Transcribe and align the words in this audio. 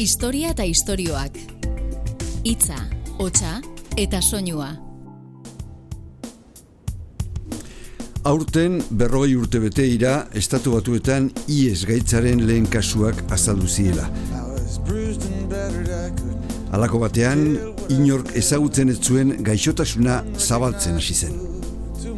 Historia 0.00 0.54
eta 0.54 0.64
istorioak. 0.64 1.34
Hitza, 2.48 2.78
hotsa 3.20 3.58
eta 4.00 4.22
soinua. 4.24 4.70
Aurten 8.30 8.78
berrogei 8.96 9.34
urte 9.36 9.60
bete 9.60 9.84
ira, 9.84 10.14
estatu 10.32 10.72
batuetan 10.78 11.28
IES 11.52 11.84
gaitzaren 11.92 12.46
lehen 12.48 12.70
kasuak 12.72 13.20
azaldu 13.36 13.68
ziela. 13.68 14.08
Halako 16.72 17.04
batean, 17.04 17.44
inork 17.92 18.32
ezagutzen 18.40 18.96
ez 18.96 19.02
zuen 19.04 19.36
gaixotasuna 19.44 20.22
zabaltzen 20.48 20.96
hasi 20.96 21.20
zen. 21.26 21.49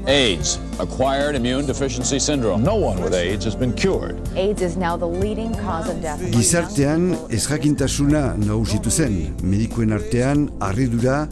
AIDS, 0.06 0.58
acquired 0.80 1.36
immune 1.36 1.66
deficiency 1.66 2.18
syndrome. 2.18 2.62
No 2.62 2.74
one 2.74 3.00
with 3.02 3.14
AIDS 3.14 3.44
has 3.44 3.54
been 3.54 3.72
cured. 3.72 4.16
AIDS 4.36 4.60
is 4.62 4.76
now 4.76 4.96
the 4.96 5.06
leading 5.06 5.54
cause 5.54 5.88
of 5.88 6.02
death. 6.02 6.20
Gizartean 6.32 7.16
ez 7.30 7.46
jakintasuna 7.46 8.36
nagusitu 8.36 8.90
zen, 8.90 9.34
medikuen 9.42 9.92
artean 9.92 10.48
harridura 10.60 11.28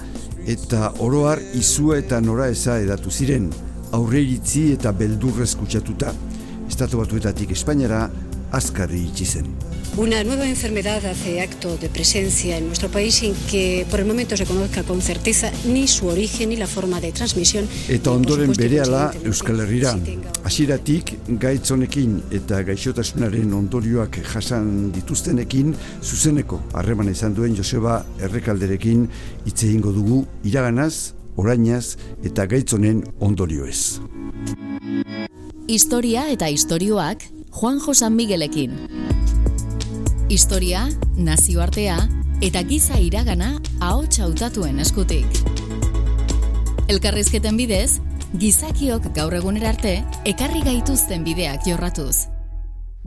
eta 0.47 0.93
oroar 1.03 1.43
izua 1.59 1.99
eta 1.99 2.21
nora 2.21 2.47
eza 2.49 2.79
edatu 2.79 3.11
ziren, 3.11 3.51
aurre 3.93 4.23
iritzi 4.23 4.73
eta 4.77 4.93
beldurrez 4.93 5.57
kutsatuta. 5.59 6.15
Estatu 6.71 7.03
batuetatik 7.03 7.51
Espainiara 7.51 8.05
azkarri 8.53 9.07
itxi 9.09 9.27
zen. 9.27 9.47
Una 9.97 10.23
nueva 10.23 10.49
enfermedad 10.49 11.05
hace 11.05 11.41
acto 11.41 11.77
de 11.77 11.89
presencia 11.89 12.57
en 12.57 12.69
nuestro 12.69 12.89
país 12.89 13.17
sin 13.17 13.35
que 13.51 13.85
por 13.91 13.99
el 13.99 14.07
momento 14.07 14.37
se 14.37 14.47
conozca 14.47 14.85
con 14.85 15.03
certeza 15.03 15.51
ni 15.67 15.89
su 15.89 16.07
origen 16.07 16.51
ni 16.51 16.57
la 16.57 16.69
forma 16.69 17.01
de 17.01 17.11
transmisión. 17.11 17.69
Eta 17.89 18.13
ondoren 18.13 18.53
berehala 18.57 19.13
Euskal 19.25 19.61
Herrira. 19.61 19.97
Hasieratik 20.45 21.19
gaitz 21.43 21.73
honekin 21.73 22.21
eta 22.31 22.63
gaixotasunaren 22.63 23.53
ondorioak 23.53 24.21
jasan 24.33 24.93
dituztenekin 24.95 25.75
zuzeneko 26.03 26.63
harreman 26.73 27.11
izan 27.11 27.35
duen 27.35 27.57
Joseba 27.59 28.05
Errekalderekin 28.23 29.09
hitz 29.45 29.65
egingo 29.65 29.93
dugu 29.93 30.23
iraganaz, 30.45 31.13
orainaz 31.37 31.97
eta 32.23 32.47
gaitz 32.47 32.73
honen 32.79 33.03
ondorioez. 33.19 33.99
Historia 35.67 36.29
eta 36.31 36.49
istorioak 36.49 37.27
Juanjo 37.51 37.95
San 37.95 38.15
Miguelekin. 38.15 38.73
Historia, 40.29 40.89
nazioartea 41.17 41.97
eta 42.41 42.63
giza 42.63 42.99
iragana 43.03 43.59
ahots 43.81 44.21
hautatuen 44.23 44.79
eskutik. 44.81 45.27
Elkarrizketen 46.89 47.59
bidez, 47.59 47.99
gizakiok 48.39 49.11
gaur 49.17 49.35
egunera 49.35 49.75
arte 49.75 49.97
ekarri 50.25 50.63
gaituzten 50.63 51.27
bideak 51.27 51.67
jorratuz. 51.67 52.29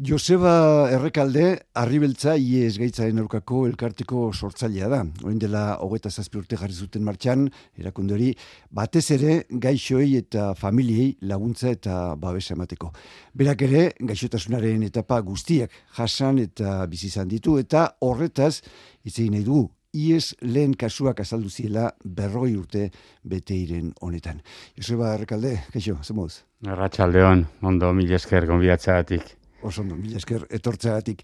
Joseba 0.02 0.90
Errekalde, 0.90 1.68
arribeltza 1.78 2.34
IES 2.34 2.80
gaitzaren 2.82 3.20
aurkako 3.22 3.68
elkarteko 3.70 4.24
sortzailea 4.34 4.88
da. 4.90 5.04
Oin 5.22 5.36
dela 5.38 5.76
hogeta 5.86 6.10
zazpi 6.10 6.40
urte 6.40 6.58
jarri 6.58 6.74
zuten 6.74 7.04
martxan, 7.06 7.44
erakunde 7.78 8.16
hori, 8.16 8.32
batez 8.74 9.04
ere 9.14 9.36
gaixoei 9.52 10.16
eta 10.18 10.48
familiei 10.58 11.12
laguntza 11.30 11.70
eta 11.70 11.98
babesa 12.18 12.56
emateko. 12.56 12.90
Berak 13.38 13.62
ere, 13.68 13.84
gaixotasunaren 14.02 14.82
etapa 14.88 15.20
guztiak 15.22 15.78
jasan 16.00 16.42
eta 16.42 16.88
bizi 16.90 17.12
izan 17.12 17.30
ditu, 17.30 17.60
eta 17.62 17.86
horretaz, 18.02 18.64
itzei 19.06 19.28
nahi 19.30 19.46
dugu, 19.46 19.68
IES 19.94 20.32
lehen 20.42 20.74
kasuak 20.74 21.22
azaldu 21.22 21.54
ziela 21.54 21.92
berroi 22.04 22.56
urte 22.58 22.88
bete 23.22 23.54
iren 23.54 23.94
honetan. 24.02 24.42
Joseba 24.74 25.14
Errekalde, 25.20 25.54
kaixo, 25.70 26.00
zemuz? 26.02 26.42
Arratxaldeon, 26.66 27.46
ondo 27.62 27.94
mil 27.94 28.18
esker 28.18 28.50
gonbidatzagatik 28.50 29.36
oso 29.64 29.82
ondo, 29.82 29.96
mila 29.98 30.20
esker 30.20 30.46
etortzeagatik. 30.54 31.24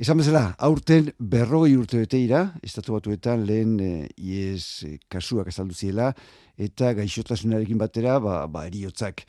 Esan 0.00 0.20
bezala, 0.22 0.44
aurten 0.58 1.10
berrogei 1.18 1.74
urte 1.76 2.00
beteira, 2.00 2.44
estatu 2.66 2.94
batuetan 2.96 3.44
lehen 3.48 3.74
e, 3.82 3.90
ies 4.16 4.86
e, 4.86 4.94
kasuak 5.10 5.50
azaldu 5.52 5.74
ziela, 5.74 6.12
eta 6.60 6.92
gaixotasunarekin 6.98 7.80
batera, 7.80 8.18
ba, 8.22 8.44
ba 8.46 8.66
eriotzak. 8.68 9.24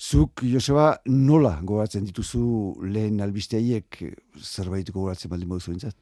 Zuk, 0.00 0.44
Joseba, 0.48 0.94
nola 1.06 1.58
gogatzen 1.62 2.06
dituzu 2.08 2.44
lehen 2.88 3.20
albisteiek 3.20 4.00
zerbaituko 4.40 5.04
gogatzen 5.04 5.32
baldin 5.32 5.50
modu 5.50 5.66
zuentzat? 5.68 5.96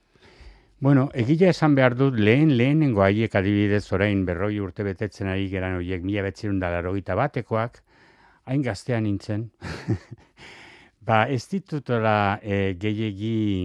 Bueno, 0.81 1.09
egile 1.19 1.49
esan 1.51 1.75
behar 1.75 1.97
dut 1.99 2.21
lehen 2.23 2.53
lehenengo 2.55 3.03
haiek 3.03 3.33
adibidez 3.35 3.83
orain 3.97 4.21
berroi 4.27 4.61
urte 4.63 4.85
betetzen 4.87 5.27
ari 5.27 5.49
geran 5.51 5.75
horiek 5.81 6.05
mila 6.07 6.23
betzirun 6.23 6.61
batekoak, 6.61 7.83
hain 8.47 8.63
gaztean 8.63 9.03
nintzen, 9.03 9.51
Ba, 11.09 11.23
ez 11.33 11.47
ditutora 11.49 12.37
e, 12.45 12.75
gehiegi 12.77 13.65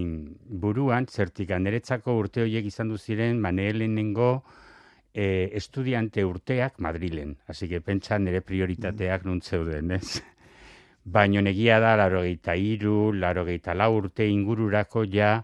buruan, 0.62 1.04
zertik 1.04 1.50
aneretzako 1.52 2.14
urte 2.16 2.40
horiek 2.40 2.64
izan 2.70 2.88
du 2.88 2.96
ziren, 2.96 3.42
ba, 3.44 3.50
lehenengo 3.52 4.28
e, 5.12 5.50
estudiante 5.52 6.24
urteak 6.24 6.78
Madrilen. 6.80 7.34
Hasi 7.46 7.68
que 7.68 7.82
pentsa 7.84 8.16
nire 8.18 8.40
prioritateak 8.40 9.26
mm. 9.26 9.28
nuntzeuden, 9.28 9.92
ez? 9.92 10.22
Baina 11.04 11.42
negia 11.44 11.76
da, 11.84 11.92
laro 12.00 12.22
gehieta 12.24 12.54
iru, 12.56 13.12
laro 13.12 13.44
gehieta 13.44 13.74
la 13.76 13.90
urte 13.92 14.24
ingururako 14.24 15.04
ja 15.12 15.34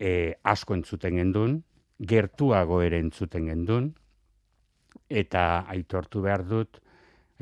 e, 0.00 0.32
asko 0.48 0.80
entzuten 0.80 1.20
gendun, 1.20 1.58
gertuago 2.00 2.80
ere 2.80 3.02
entzuten 3.04 3.52
gendun, 3.52 3.92
eta 5.12 5.66
aitortu 5.76 6.24
behar 6.24 6.48
dut, 6.48 6.80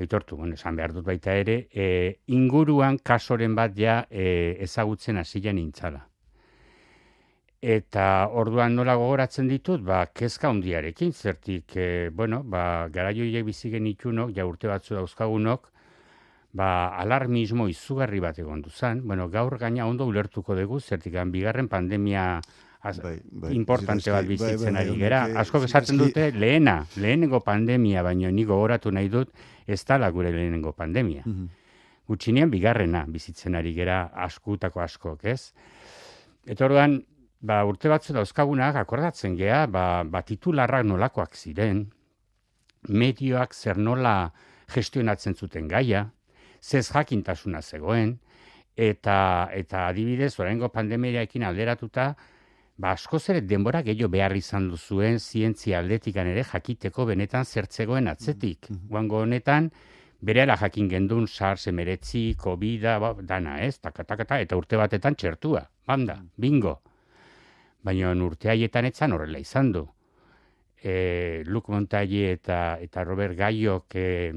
Eitortu, 0.01 0.37
bueno, 0.37 0.55
esan 0.55 0.77
behar 0.77 0.95
dut 0.97 1.05
baita 1.05 1.35
ere, 1.37 1.57
e, 1.73 2.21
inguruan 2.33 2.99
kasoren 3.05 3.55
bat 3.55 3.75
ja 3.77 4.05
e, 4.11 4.57
ezagutzen 4.65 5.21
hasian 5.21 5.59
intzala. 5.61 6.07
Eta 7.61 8.05
orduan 8.41 8.73
nola 8.75 8.95
gogoratzen 8.97 9.51
ditut, 9.51 9.83
ba, 9.85 10.07
kezka 10.17 10.49
hundiarekin, 10.49 11.13
zertik, 11.13 11.77
e, 11.77 12.09
bueno, 12.09 12.41
ba, 12.43 12.89
gara 12.89 13.13
joiek 13.13 13.45
bizigen 13.45 13.87
itunok, 13.91 14.33
ja 14.37 14.47
urte 14.49 14.71
batzu 14.71 14.97
dauzkagunok, 14.97 15.69
ba, 16.57 16.71
alarmismo 17.03 17.69
izugarri 17.69 18.23
bat 18.25 18.41
egon 18.41 18.63
duzan. 18.65 19.05
Bueno, 19.07 19.29
gaur 19.29 19.59
gaina 19.61 19.87
ondo 19.87 20.09
ulertuko 20.09 20.57
dugu, 20.57 20.81
zertik, 20.81 21.21
bigarren 21.35 21.69
pandemia 21.69 22.41
az, 22.81 22.99
bai, 23.01 23.21
bai, 23.25 23.53
importante 23.55 24.11
bat 24.11 24.25
bai, 24.25 24.37
bizitzen 24.37 24.73
bai, 24.75 24.83
bai, 24.83 24.89
ari 24.89 24.99
gera. 24.99 25.21
Asko 25.43 25.63
esatzen 25.67 25.99
dute 26.01 26.31
lehena, 26.33 26.81
lehenengo 26.97 27.43
pandemia, 27.45 28.03
baino 28.03 28.31
ni 28.33 28.45
gogoratu 28.49 28.93
nahi 28.93 29.11
dut, 29.13 29.33
ez 29.67 29.83
dala 29.85 30.11
gure 30.11 30.33
lehenengo 30.33 30.73
pandemia. 30.73 31.25
Mm 31.27 31.57
Gutxinean 32.11 32.51
bigarrena 32.51 33.05
bizitzen 33.07 33.55
ari 33.55 33.71
gera 33.71 34.09
askutako 34.25 34.81
askok, 34.83 35.21
ez? 35.31 35.53
Eta 36.43 36.65
orduan, 36.67 36.97
ba, 37.39 37.61
urte 37.63 37.87
batzu 37.93 38.17
dauzkagunak 38.17 38.75
akordatzen 38.81 39.37
gea, 39.39 39.61
ba, 39.71 40.03
ba 40.03 40.25
titularrak 40.27 40.89
nolakoak 40.89 41.37
ziren, 41.39 41.85
medioak 42.89 43.55
zer 43.55 43.79
nola 43.79 44.33
gestionatzen 44.75 45.39
zuten 45.39 45.69
gaia, 45.71 46.09
zez 46.59 46.89
jakintasuna 46.91 47.63
zegoen, 47.63 48.17
eta, 48.75 49.49
eta 49.55 49.87
adibidez, 49.87 50.33
oraingo 50.43 50.73
pandemiaekin 50.75 51.47
alderatuta, 51.47 52.15
ba, 52.81 52.95
askoz 52.97 53.29
ere 53.33 53.41
denbora 53.45 53.83
gehiago 53.87 54.09
behar 54.15 54.35
izan 54.37 54.69
duzuen 54.73 55.19
zientzia 55.21 55.81
aldetikan 55.83 56.31
ere 56.33 56.45
jakiteko 56.49 57.07
benetan 57.13 57.45
zertzegoen 57.45 58.09
atzetik. 58.09 58.71
Mm 58.71 58.79
-hmm. 58.89 59.15
honetan, 59.21 59.71
bere 60.21 60.47
jakin 60.47 60.89
gendun 60.89 61.27
SARS 61.27 61.67
emeretzi, 61.67 62.35
COVID, 62.37 62.83
ba, 63.01 63.15
dana 63.23 63.59
ez, 63.61 63.79
takatakata, 63.79 64.41
eta 64.41 64.57
urte 64.57 64.77
batetan 64.77 65.15
txertua, 65.15 65.69
banda, 65.87 66.17
mm. 66.17 66.29
bingo. 66.37 66.81
Baina 67.83 68.13
urte 68.13 68.51
haietan 68.51 68.85
etzan 68.85 69.13
horrela 69.13 69.39
izan 69.39 69.73
du. 69.73 69.87
E, 70.83 71.43
Luke 71.47 71.73
Montalle 71.73 72.33
eta, 72.33 72.79
eta 72.81 73.05
Robert 73.05 73.37
Gaiok 73.37 73.95
e, 73.95 74.33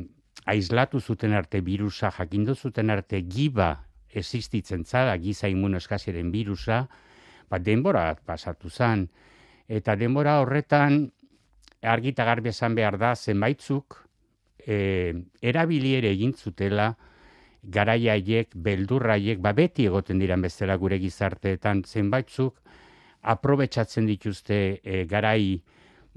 aislatu 0.45 0.99
zuten 0.99 1.33
arte 1.33 1.61
virusa, 1.61 2.11
jakindu 2.11 2.55
zuten 2.55 2.89
arte 2.89 3.21
giba 3.21 3.85
existitzen 4.09 4.85
zara, 4.85 5.17
giza 5.17 5.47
immunoskasiren 5.47 6.31
virusa, 6.31 6.87
ba, 7.53 7.59
denbora 7.61 8.15
pasatu 8.25 8.69
zen. 8.69 9.07
Eta 9.69 9.95
denbora 9.95 10.39
horretan, 10.41 11.05
argita 11.83 12.25
garbi 12.25 12.49
esan 12.49 12.75
behar 12.75 12.97
da, 12.97 13.13
zenbaitzuk, 13.15 13.99
e, 14.65 15.13
erabiliere 15.41 16.09
egin 16.15 16.33
zutela, 16.33 16.93
garaiaiek, 17.63 18.55
beldurraiek, 18.65 19.39
ba 19.39 19.53
beti 19.55 19.85
egoten 19.87 20.19
diran 20.19 20.41
bezala 20.43 20.75
gure 20.81 20.97
gizarteetan, 20.99 21.83
zenbaitzuk, 21.85 22.57
aprobetsatzen 23.33 24.09
dituzte 24.09 24.59
e, 24.83 25.03
garai 25.07 25.61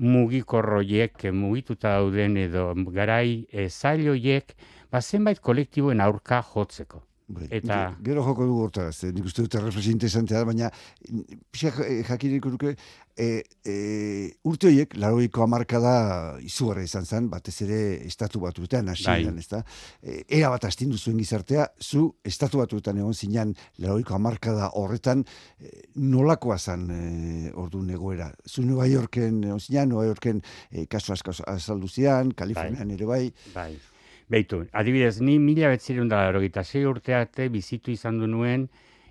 mugikorroiek, 0.02 1.28
mugituta 1.32 1.94
dauden 2.00 2.36
edo 2.40 2.72
garai 2.96 3.46
e, 3.52 3.68
zailoiek, 3.68 4.56
ba 4.90 5.02
zenbait 5.02 5.40
kolektiboen 5.40 6.00
aurka 6.00 6.42
jotzeko. 6.54 7.04
Bai, 7.28 7.48
Eta- 7.50 7.96
ge- 7.98 8.04
Gero 8.06 8.22
joko 8.22 8.44
dugu 8.46 8.60
hortaz, 8.68 9.02
eh, 9.02 9.08
nik 9.12 9.24
uste 9.26 9.42
dut 9.42 9.54
erreflexio 9.58 9.90
interesantea 9.90 10.38
da, 10.38 10.44
baina 10.46 10.68
pixak 11.50 11.80
eh, 11.82 12.04
jakiriko 12.06 12.52
nuke, 12.52 12.76
e, 13.18 13.42
e, 13.66 13.74
urte 14.46 14.68
horiek, 14.68 14.94
laroiko 14.94 15.42
amarkada 15.42 16.36
izugarra 16.46 16.84
izan 16.86 17.04
zen, 17.04 17.26
batez 17.32 17.56
ere 17.66 17.78
estatu 18.06 18.38
batuetan, 18.44 18.86
hasieran, 18.92 19.34
Bai. 19.34 19.42
ezta? 19.42 19.64
E, 20.02 20.20
era 20.38 20.50
bat 20.54 20.68
astindu 20.68 20.98
zuen 21.02 21.18
gizartea, 21.18 21.66
zu 21.82 22.14
estatu 22.22 22.58
batuetan 22.62 22.98
egon 23.02 23.14
zinan, 23.18 23.56
laroiko 23.82 24.14
amarkada 24.14 24.70
horretan, 24.78 25.24
e, 25.58 25.72
nolakoa 25.96 26.58
zen 26.62 26.86
e, 26.94 27.50
ordu 27.58 27.82
negoera? 27.82 28.30
Zu 28.46 28.62
Nueva 28.62 28.86
Yorken 28.86 29.42
egon 29.50 29.58
zinan, 29.66 29.88
Nueva 29.88 30.06
Yorken 30.12 30.44
e, 30.70 30.86
kasu 30.86 31.12
asko 31.12 31.34
azaldu 31.48 31.88
zian, 31.90 32.30
Kalifornian 32.38 32.90
ere 32.94 33.04
bai, 33.10 33.32
Bai. 33.54 33.72
Beitu, 34.28 34.64
adibidez, 34.72 35.20
ni 35.20 35.38
mila 35.38 35.68
betzirun 35.70 36.08
da 36.08 36.64
sei 36.64 36.84
urte 36.84 37.14
arte 37.14 37.48
bizitu 37.48 37.90
izan 37.90 38.18
du 38.18 38.26
nuen 38.26 38.68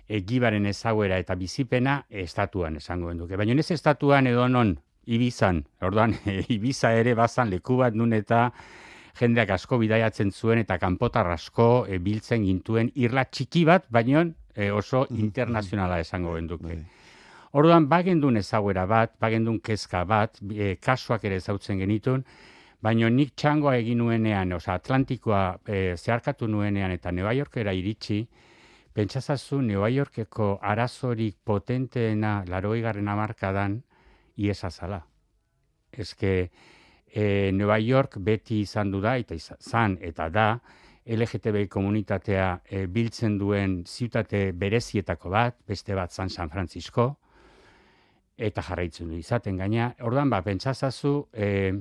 egibaren 0.08 0.66
ezauera 0.66 1.18
eta 1.18 1.34
bizipena 1.34 2.04
estatuan 2.10 2.76
esango 2.76 3.12
duke. 3.14 3.36
Baina 3.36 3.54
ez 3.54 3.70
estatuan 3.70 4.26
edo 4.26 4.48
non, 4.48 4.76
Ibizan, 5.06 5.64
orduan, 5.80 6.14
Ibiza 6.48 6.92
ere 6.92 7.14
bazan 7.14 7.50
leku 7.50 7.76
bat 7.76 7.94
nun 7.94 8.12
eta 8.12 8.50
jendeak 9.18 9.50
asko 9.50 9.78
bidaiatzen 9.78 10.32
zuen 10.32 10.58
eta 10.58 10.78
kanpotar 10.78 11.30
asko 11.30 11.86
e, 11.88 11.98
biltzen 11.98 12.44
gintuen 12.44 12.90
irla 12.94 13.24
txiki 13.24 13.64
bat, 13.64 13.86
baina 13.88 14.26
e, 14.54 14.70
oso 14.70 15.06
internazionala 15.26 16.00
esango 16.00 16.34
genduke. 16.34 16.66
bai. 16.66 16.82
Orduan, 17.56 17.86
bagendun 17.88 18.36
ezaguera 18.36 18.84
bat, 18.86 19.14
bagendun 19.20 19.60
kezka 19.60 20.04
bat, 20.04 20.36
e, 20.52 20.74
kasuak 20.76 21.24
ere 21.24 21.38
ezautzen 21.40 21.78
genitun, 21.78 22.26
baina 22.86 23.08
nik 23.10 23.32
txangoa 23.34 23.74
egin 23.80 23.98
nuenean, 23.98 24.52
oza, 24.54 24.76
Atlantikoa 24.78 25.42
e, 25.66 25.96
zeharkatu 25.96 26.46
nuenean 26.46 26.92
eta 26.94 27.10
New 27.10 27.26
Yorkera 27.34 27.72
iritsi, 27.74 28.20
pentsazazu 28.94 29.58
New 29.60 29.82
Yorkeko 29.90 30.58
arazorik 30.62 31.36
potenteena 31.44 32.44
laroigarren 32.46 33.08
amarkadan 33.08 33.80
iesa 34.36 34.70
zala. 34.70 35.00
Ezke, 35.90 36.32
e, 37.10 37.50
New 37.52 37.74
York 37.82 38.18
beti 38.20 38.60
izan 38.60 38.94
du 38.94 39.00
da, 39.00 39.16
eta 39.16 39.34
izan, 39.34 39.58
zan 39.60 39.98
eta 40.00 40.28
da, 40.30 40.48
LGTB 41.06 41.66
komunitatea 41.70 42.46
e, 42.66 42.86
biltzen 42.86 43.36
duen 43.38 43.82
ziutate 43.86 44.52
berezietako 44.52 45.30
bat, 45.30 45.58
beste 45.66 45.94
bat 45.94 46.12
zan 46.12 46.30
San 46.30 46.50
Francisco, 46.50 47.16
eta 48.36 48.62
jarraitzen 48.62 49.10
du 49.10 49.18
izaten 49.18 49.56
gaina. 49.56 49.92
Ordan 50.06 50.30
ba, 50.30 50.42
pentsazazu, 50.46 51.28
e, 51.32 51.72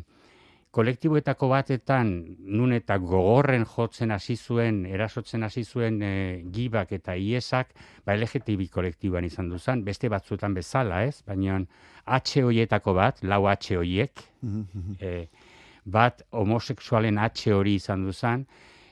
kolektiboetako 0.75 1.47
batetan 1.53 2.09
nun 2.57 2.75
eta 2.75 2.97
gogorren 2.99 3.63
jotzen 3.69 4.11
hasi 4.11 4.35
zuen, 4.35 4.81
erasotzen 4.89 5.47
hasi 5.47 5.63
zuen 5.63 6.01
e, 6.03 6.11
gibak 6.51 6.91
eta 6.97 7.15
iesak, 7.15 7.71
ba 8.05 8.17
LGTB 8.17 8.67
kolektiboan 8.73 9.27
izan 9.27 9.49
duzan, 9.53 9.85
beste 9.87 10.11
batzuetan 10.11 10.57
bezala, 10.57 11.03
ez? 11.07 11.21
Baina 11.27 11.61
H 12.05 12.43
hoietako 12.43 12.95
bat, 12.97 13.23
lau 13.23 13.45
H 13.47 13.77
hoiek, 13.79 14.25
e, 14.99 15.15
bat 15.85 16.25
homosexualen 16.35 17.21
H 17.23 17.55
hori 17.55 17.77
izan 17.79 18.03
duzan, 18.09 18.45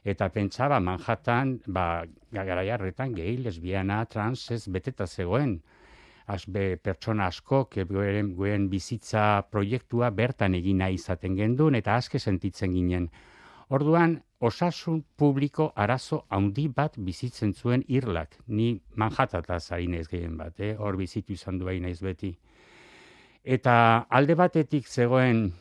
eta 0.07 0.29
pentsa, 0.31 0.69
ba, 0.71 0.79
Manhattan, 0.79 1.57
ba, 1.67 2.05
garai 2.31 2.69
harretan, 2.71 3.11
gehi, 3.15 3.37
lesbiana, 3.43 4.05
trans, 4.05 4.49
ez, 4.55 4.63
beteta 4.71 5.07
zegoen. 5.07 5.57
Asbe 6.27 6.77
pertsona 6.77 7.27
asko, 7.27 7.67
goen, 7.89 8.33
goen 8.35 8.69
bizitza 8.69 9.43
proiektua 9.51 10.09
bertan 10.09 10.55
egin 10.55 10.77
nahi 10.79 10.95
izaten 10.95 11.35
gendun, 11.35 11.75
eta 11.75 11.95
aske 11.95 12.19
sentitzen 12.19 12.71
ginen. 12.71 13.09
Orduan, 13.69 14.21
osasun 14.39 15.03
publiko 15.17 15.71
arazo 15.75 16.25
handi 16.29 16.67
bat 16.67 16.95
bizitzen 16.97 17.53
zuen 17.53 17.83
irlak. 17.87 18.37
Ni 18.47 18.81
Manhattataz 18.95 19.71
ari 19.71 19.87
naiz 19.87 20.07
gehien 20.07 20.37
bat, 20.37 20.59
eh? 20.59 20.75
hor 20.77 20.97
bizitu 20.97 21.33
izan 21.33 21.59
du 21.59 21.65
naiz 21.65 21.99
beti. 22.01 22.37
Eta 23.43 24.05
alde 24.09 24.35
batetik 24.35 24.87
zegoen 24.87 25.51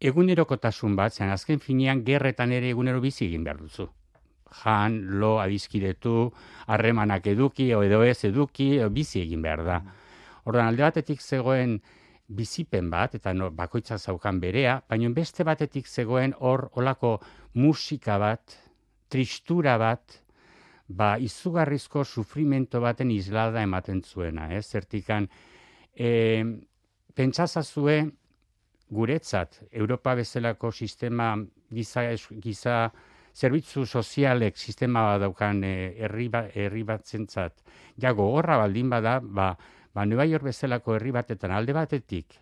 egunerokotasun 0.00 0.96
bat, 0.96 1.12
zen 1.12 1.30
azken 1.30 1.60
finean 1.60 2.04
gerretan 2.04 2.52
ere 2.52 2.70
egunero 2.70 3.00
bizi 3.00 3.26
egin 3.26 3.44
behar 3.44 3.58
duzu. 3.60 3.88
Jan, 4.62 4.98
lo, 5.20 5.38
adizkidetu, 5.40 6.30
harremanak 6.66 7.26
eduki, 7.30 7.70
edo 7.72 8.02
ez 8.04 8.24
eduki, 8.28 8.72
bizi 8.90 9.22
egin 9.22 9.42
behar 9.42 9.64
da. 9.64 9.80
Ordan 10.50 10.70
alde 10.70 10.82
batetik 10.82 11.20
zegoen 11.20 11.78
bizipen 12.30 12.90
bat, 12.90 13.14
eta 13.18 13.32
no, 13.34 13.50
bakoitza 13.50 13.98
zaukan 13.98 14.40
berea, 14.40 14.80
baina 14.88 15.10
beste 15.14 15.44
batetik 15.44 15.86
zegoen 15.86 16.34
hor 16.38 16.68
olako 16.78 17.18
musika 17.54 18.18
bat, 18.22 18.56
tristura 19.10 19.76
bat, 19.78 20.20
ba, 20.86 21.16
izugarrizko 21.18 22.04
sufrimento 22.04 22.80
baten 22.82 23.10
islada 23.10 23.62
ematen 23.62 24.02
zuena, 24.02 24.48
ez? 24.54 24.66
Zertikan, 24.70 25.28
e, 25.94 26.10
pentsazazue, 27.14 27.98
guretzat, 28.90 29.60
Europa 29.70 30.16
bezalako 30.18 30.72
sistema 30.72 31.36
giza, 31.70 32.08
giza 32.42 32.90
zerbitzu 33.40 33.86
sozialek 33.86 34.58
sistema 34.58 35.06
bat 35.08 35.22
daukan 35.24 35.64
eh, 35.64 35.94
herri 36.04 36.28
ba, 36.28 36.44
herri 36.54 36.82
batzentzat, 36.84 37.62
ja 37.96 38.12
gogorra 38.12 38.58
baldin 38.60 38.90
bada, 38.92 39.18
ba, 39.22 39.54
ba 39.94 40.06
Nueva 40.06 40.26
York 40.28 40.50
bezalako 40.50 40.96
herri 40.96 41.14
batetan 41.16 41.54
alde 41.56 41.72
batetik, 41.76 42.36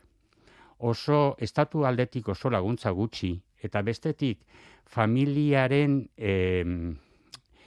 oso 0.79 1.37
estatu 1.39 1.85
aldetik 1.87 2.29
oso 2.35 2.51
laguntza 2.51 2.91
gutxi, 2.91 3.37
eta 3.63 3.83
bestetik 3.83 4.43
familiaren 4.89 6.01
em, 6.17 6.97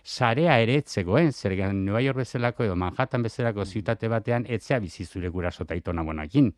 sarea 0.03 0.57
ere 0.59 0.79
ez 0.81 0.87
zegoen, 0.89 1.31
zer 1.31 1.55
New 1.73 1.99
York 1.99 2.23
bezalako 2.23 2.65
edo 2.65 2.75
Manhattan 2.75 3.23
bezalako 3.23 3.65
ziutate 3.65 4.07
batean 4.07 4.45
etzea 4.47 4.79
bizi 4.79 5.05
zure 5.05 5.29
guraso 5.29 5.63
eta 5.63 5.75
aitona 5.77 6.03
monakin. 6.03 6.51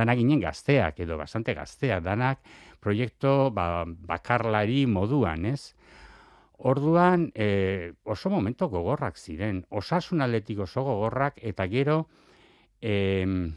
Danak 0.00 0.16
ginen 0.16 0.40
gazteak 0.40 1.02
edo 1.04 1.18
bastante 1.20 1.52
gazteak, 1.54 2.00
danak 2.04 2.40
proiektu 2.80 3.50
ba, 3.52 3.84
bakarlari 3.84 4.86
moduan, 4.88 5.44
ez? 5.52 5.74
Orduan 6.60 7.30
e, 7.34 7.92
oso 8.04 8.30
momento 8.32 8.68
gogorrak 8.72 9.16
ziren, 9.16 9.62
osasun 9.70 10.20
aldetik 10.24 10.60
oso 10.64 10.84
gogorrak 10.84 11.40
eta 11.52 11.66
gero 11.72 12.02
em, 12.80 13.52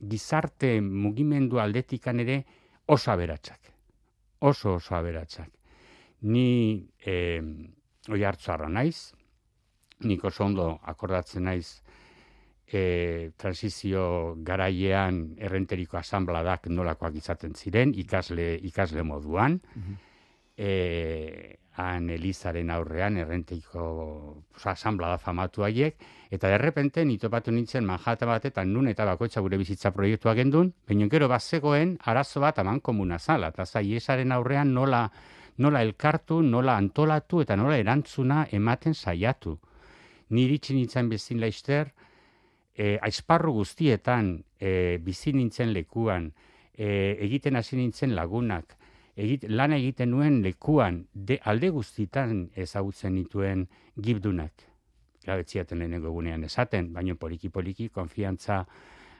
gizarte 0.00 0.80
mugimendu 0.80 1.60
aldetikan 1.60 2.20
ere 2.20 2.42
oso 2.86 3.12
aberatsak. 3.12 3.72
Oso 4.44 4.76
oso 4.76 4.96
aberatsak. 4.96 5.48
Ni 6.28 6.84
eh, 7.04 7.40
oi 8.08 8.24
hartzarra 8.24 8.68
naiz, 8.68 9.12
nik 10.04 10.24
oso 10.24 10.44
ondo 10.44 10.68
akordatzen 10.82 11.44
naiz 11.48 11.83
e, 12.66 13.30
transizio 13.36 14.34
garaiean 14.44 15.36
errenteriko 15.38 15.98
asambladak 16.00 16.68
nolakoak 16.68 17.16
izaten 17.20 17.54
ziren, 17.54 17.94
ikasle, 17.94 18.54
ikasle 18.70 19.02
moduan, 19.02 19.60
e, 20.56 21.58
han 21.74 22.08
Elizaren 22.10 22.70
aurrean 22.70 23.16
errenteiko 23.18 23.84
asamblada 24.70 25.18
famatu 25.18 25.64
haiek, 25.66 25.96
eta 26.30 26.48
derrepente 26.48 27.04
nitopatu 27.04 27.50
nintzen 27.50 27.84
Manhattan 27.84 28.30
batetan 28.30 28.70
nun 28.72 28.88
eta 28.88 29.04
bakoitza 29.08 29.42
gure 29.42 29.58
bizitza 29.58 29.90
proiektua 29.90 30.36
gendun, 30.38 30.70
baina 30.86 31.08
gero 31.10 31.28
bazegoen 31.28 31.96
arazo 32.04 32.40
bat 32.40 32.60
aman 32.62 32.80
komuna 32.80 33.18
zala, 33.18 33.50
eta 33.50 33.66
zaiesaren 33.66 34.32
aurrean 34.32 34.72
nola, 34.74 35.08
nola 35.58 35.82
elkartu, 35.82 36.40
nola 36.42 36.76
antolatu 36.78 37.42
eta 37.42 37.56
nola 37.56 37.78
erantzuna 37.78 38.46
ematen 38.52 38.94
saiatu. 38.94 39.58
Ni 40.30 40.46
iritsi 40.46 40.74
nintzen 40.74 41.08
bezin 41.10 41.40
laizter, 41.40 41.90
e, 42.74 42.98
aizparru 43.02 43.52
guztietan 43.60 44.34
e, 44.58 44.98
bizi 45.02 45.32
nintzen 45.32 45.72
lekuan, 45.72 46.32
e, 46.74 47.16
egiten 47.24 47.56
hasi 47.56 47.78
nintzen 47.78 48.14
lagunak, 48.16 48.76
egit, 49.16 49.46
lan 49.48 49.72
egiten 49.76 50.10
nuen 50.10 50.40
lekuan, 50.42 51.04
de, 51.14 51.38
alde 51.44 51.70
guztitan 51.70 52.48
ezagutzen 52.56 53.14
nituen 53.14 53.68
gibdunak. 53.96 54.66
Gabetziaten 55.24 55.80
lehenengo 55.80 56.10
egunean 56.10 56.44
esaten, 56.44 56.90
baino 56.92 57.16
poliki-poliki, 57.16 57.88
konfiantza 57.94 58.64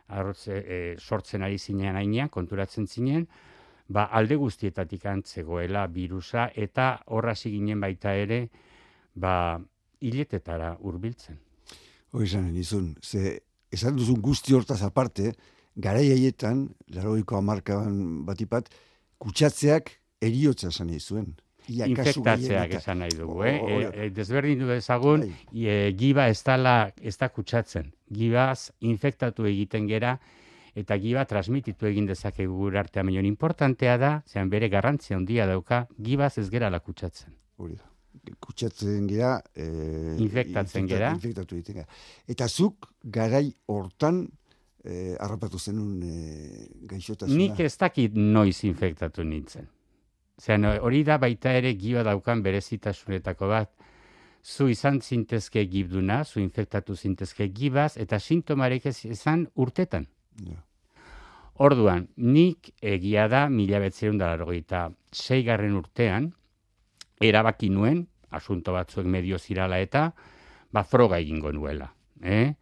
arrotze, 0.08 0.58
e, 0.58 0.78
sortzen 0.98 1.46
ari 1.46 1.58
zinean 1.58 1.96
ainean, 1.96 2.28
konturatzen 2.28 2.86
zinen, 2.86 3.28
ba, 3.88 4.08
alde 4.12 4.36
guztietatik 4.36 5.06
antzegoela 5.06 5.86
virusa, 5.86 6.50
eta 6.54 7.04
horra 7.06 7.34
ginen 7.38 7.80
baita 7.80 8.14
ere, 8.14 8.48
ba, 9.14 9.60
hiletetara 10.00 10.76
hurbiltzen. 10.80 11.38
Hoi 12.14 12.24
esan 12.28 12.52
nizun, 12.54 12.92
ze 13.02 13.40
esan 13.74 13.96
duzun 13.98 14.20
guzti 14.22 14.54
hortaz 14.54 14.80
aparte, 14.86 15.32
garai 15.74 16.04
haietan, 16.12 16.68
laroiko 16.94 17.36
amarkaban 17.40 17.96
batipat, 18.28 18.68
kutsatzeak 19.18 19.90
eriotza 20.22 20.68
esan 20.70 20.92
nahi 20.92 21.00
zuen. 21.00 21.32
Infektatzeak 21.66 22.74
esan 22.78 23.00
nahi 23.02 23.16
dugu, 23.18 23.38
O- 23.40 23.44
eh? 23.48 23.56
o- 23.60 23.68
E, 23.80 24.06
e, 24.06 24.10
desberdin 24.10 24.58
du 24.60 24.70
ezagun, 24.70 25.20
Bai. 25.24 25.32
e, 25.66 25.92
giba 25.98 26.28
ez 26.28 26.42
dala, 26.44 26.92
ez 27.00 27.16
da 27.18 27.28
kutsatzen. 27.30 27.90
Gibaz 28.12 28.70
infektatu 28.80 29.46
egiten 29.50 29.88
gera, 29.88 30.20
eta 30.74 30.98
giba 30.98 31.24
transmititu 31.24 31.86
egin 31.86 32.06
dezakegu 32.06 32.54
gure 32.54 32.78
artean, 32.78 33.06
baina 33.06 33.26
importantea 33.26 33.96
da, 33.98 34.12
zean 34.28 34.50
bere 34.50 34.68
garrantzia 34.68 35.16
handia 35.16 35.46
dauka, 35.46 35.88
gibaz 35.98 36.38
ez 36.38 36.50
gera 36.50 36.70
kutsatzen. 36.78 37.34
Hori 37.56 37.74
da. 37.74 37.90
Kutsatzen 38.40 39.06
gera... 39.10 39.36
E, 39.54 39.66
Infektatzen 40.22 40.88
gera. 40.90 41.12
Infektatu 41.16 41.58
egiten 41.58 41.80
gera. 41.80 42.00
Eta 42.28 42.48
zuk 42.48 42.90
garai 43.04 43.46
hortan 43.66 44.24
e, 44.84 45.14
harrapatu 45.20 45.58
zenun 45.58 46.02
e, 46.02 46.68
gaixotasuna. 46.90 47.38
Nik 47.38 47.60
ez 47.64 47.74
dakit 47.80 48.16
noiz 48.16 48.62
infektatu 48.64 49.24
nintzen. 49.24 49.68
Zeran, 50.40 50.66
hori 50.82 51.04
da 51.06 51.18
baita 51.22 51.52
ere 51.54 51.74
giba 51.78 52.02
daukan 52.06 52.42
berezitasunetako 52.42 53.48
bat. 53.52 53.70
Zu 54.44 54.68
izan 54.68 55.00
zintezke 55.00 55.62
gibduna, 55.72 56.24
zu 56.24 56.40
infektatu 56.42 56.96
zintezke 56.96 57.48
gibaz, 57.48 57.94
eta 57.96 58.18
sintomarek 58.20 58.90
ez 58.90 58.98
izan 59.08 59.46
urtetan. 59.54 60.04
Ja. 60.44 60.58
Orduan, 61.64 62.08
nik 62.16 62.72
egia 62.82 63.28
da 63.30 63.46
mila 63.48 63.78
betzerun 63.80 64.18
da 64.18 64.32
largoita 64.32 64.88
zeigarren 65.14 65.76
urtean, 65.78 66.32
erabaki 67.22 67.70
nuen, 67.70 68.04
asunto 68.34 68.72
batzuek 68.74 69.06
medio 69.06 69.38
zirala 69.38 69.80
eta, 69.80 70.08
ba 70.72 70.84
froga 70.84 71.18
egingo 71.22 71.52
nuela. 71.52 71.88
Eh? 72.22 72.54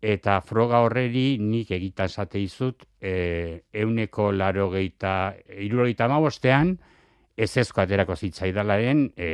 Eta 0.00 0.38
froga 0.40 0.80
horreri 0.80 1.36
nik 1.42 1.70
egita 1.76 2.06
esate 2.08 2.40
izut, 2.40 2.86
e, 3.00 3.64
euneko 3.72 4.30
laro 4.32 4.70
geita, 4.72 5.34
irurogeita 5.60 6.08
mabostean, 6.08 6.78
ez 7.36 7.50
ezko 7.60 7.82
aterako 7.82 8.16
zitzaidalaren 8.16 9.10
e, 9.16 9.28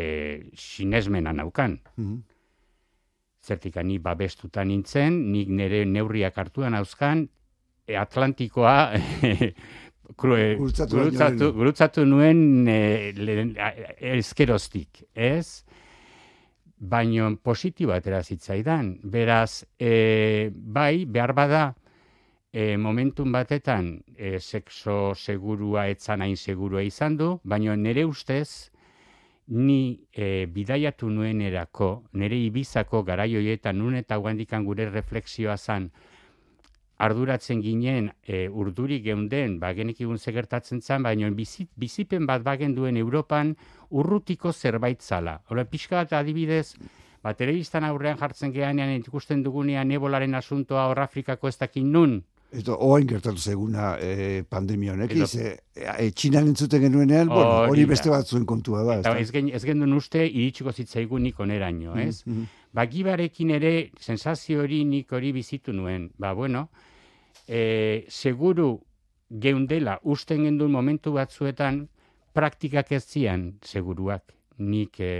sinesmena 0.54 1.32
naukan. 1.32 1.78
Mhm. 1.96 2.18
Zertika 3.46 3.82
ni 3.86 4.00
babestuta 4.02 4.64
nintzen, 4.66 5.20
nik 5.30 5.48
nire 5.48 5.84
neurriak 5.86 6.38
hartuan 6.38 6.74
hauzkan, 6.74 7.28
e, 7.86 7.94
Atlantikoa 7.96 8.76
krue, 10.20 10.56
Gurutzatu 10.58 11.52
gurutzatu, 11.54 12.04
nuen 12.06 12.66
e, 12.68 13.12
ezkeroztik, 14.16 15.04
ez? 15.14 15.65
Baino 16.78 17.30
positibo 17.40 17.92
atera 17.92 18.22
zitzaidan. 18.22 18.98
Beraz, 19.02 19.64
e, 19.78 20.50
bai, 20.52 21.06
behar 21.06 21.32
bada, 21.32 21.62
e, 22.52 22.76
momentun 22.76 23.32
batetan 23.32 24.02
e, 24.16 24.38
sexo 24.40 25.14
segurua 25.14 25.88
etzan 25.88 26.22
hain 26.24 26.36
segurua 26.36 26.82
izan 26.82 27.16
du, 27.16 27.30
baino 27.44 27.74
nire 27.76 28.04
ustez, 28.04 28.72
ni 29.48 30.00
e, 30.12 30.46
bidaiatu 30.48 31.08
nuenerako, 31.10 31.90
nire 32.12 32.38
ibizako 32.46 33.02
garaioietan 33.04 33.78
nun 33.78 33.94
eta 34.00 34.16
guandikan 34.16 34.64
gure 34.64 34.88
refleksioa 34.90 35.56
zan, 35.56 35.90
arduratzen 36.96 37.60
ginen 37.60 38.10
e, 38.24 38.46
urdurik 38.48 39.04
geunden, 39.04 39.58
ba, 39.60 39.74
genekigun 39.76 40.18
zegertatzen 40.18 40.80
zan, 40.80 41.04
baina 41.04 41.28
bizit, 41.30 41.68
bizipen 41.76 42.26
bat 42.26 42.42
bagen 42.42 42.74
duen 42.74 42.96
Europan 42.96 43.54
urrutiko 43.90 44.52
zerbait 44.52 45.02
zala. 45.02 45.40
Hora, 45.50 45.64
pixka 45.64 45.96
bat 45.96 46.12
adibidez, 46.12 46.74
ba, 47.22 47.34
telebistan 47.34 47.84
aurrean 47.84 48.18
jartzen 48.18 48.52
geanean 48.52 48.90
ikusten 49.00 49.42
dugunean 49.42 49.90
ebolaren 49.90 50.34
asuntoa 50.34 50.86
hor 50.88 51.00
Afrikako 51.00 51.48
ez 51.48 51.58
dakin 51.58 51.92
nun, 51.92 52.22
Eta 52.56 52.76
oain 52.78 53.08
gertatu 53.10 53.42
zeguna 53.42 53.96
e, 54.00 54.44
pandemia 54.48 54.92
honek, 54.94 55.10
Edo- 55.10 55.26
e, 55.42 55.56
e, 55.74 56.10
txinan 56.14 56.46
entzuten 56.46 56.80
genuenean, 56.80 57.26
bueno, 57.28 57.48
Hori 57.64 57.70
hori 57.72 57.82
da. 57.82 57.88
beste 57.90 58.08
batzuen 58.12 58.44
kontua 58.46 58.84
da. 58.86 58.94
eta 59.00 59.16
ez, 59.18 59.32
gen, 59.34 59.48
ez 59.52 59.64
gendun 59.66 59.92
uste 59.92 60.22
iritsiko 60.24 60.70
zitzaigunik 60.72 61.40
oneraino, 61.42 61.96
ez? 61.98 62.22
Mhm. 62.24 62.44
Ba, 62.72 62.86
gibarekin 62.86 63.50
ere, 63.50 63.90
sensazio 64.00 64.60
hori 64.62 64.84
nik 64.84 65.10
hori 65.12 65.32
bizitu 65.32 65.72
nuen. 65.74 66.12
Ba, 66.18 66.32
bueno, 66.38 66.68
e, 67.48 68.04
seguru 68.08 68.80
geundela 69.28 69.98
usten 70.04 70.44
gendun 70.44 70.70
momentu 70.70 71.12
batzuetan, 71.18 71.88
praktikak 72.36 72.92
ez 72.92 73.04
zian 73.08 73.46
seguruak. 73.64 74.22
Nik 74.60 75.00
e, 75.00 75.10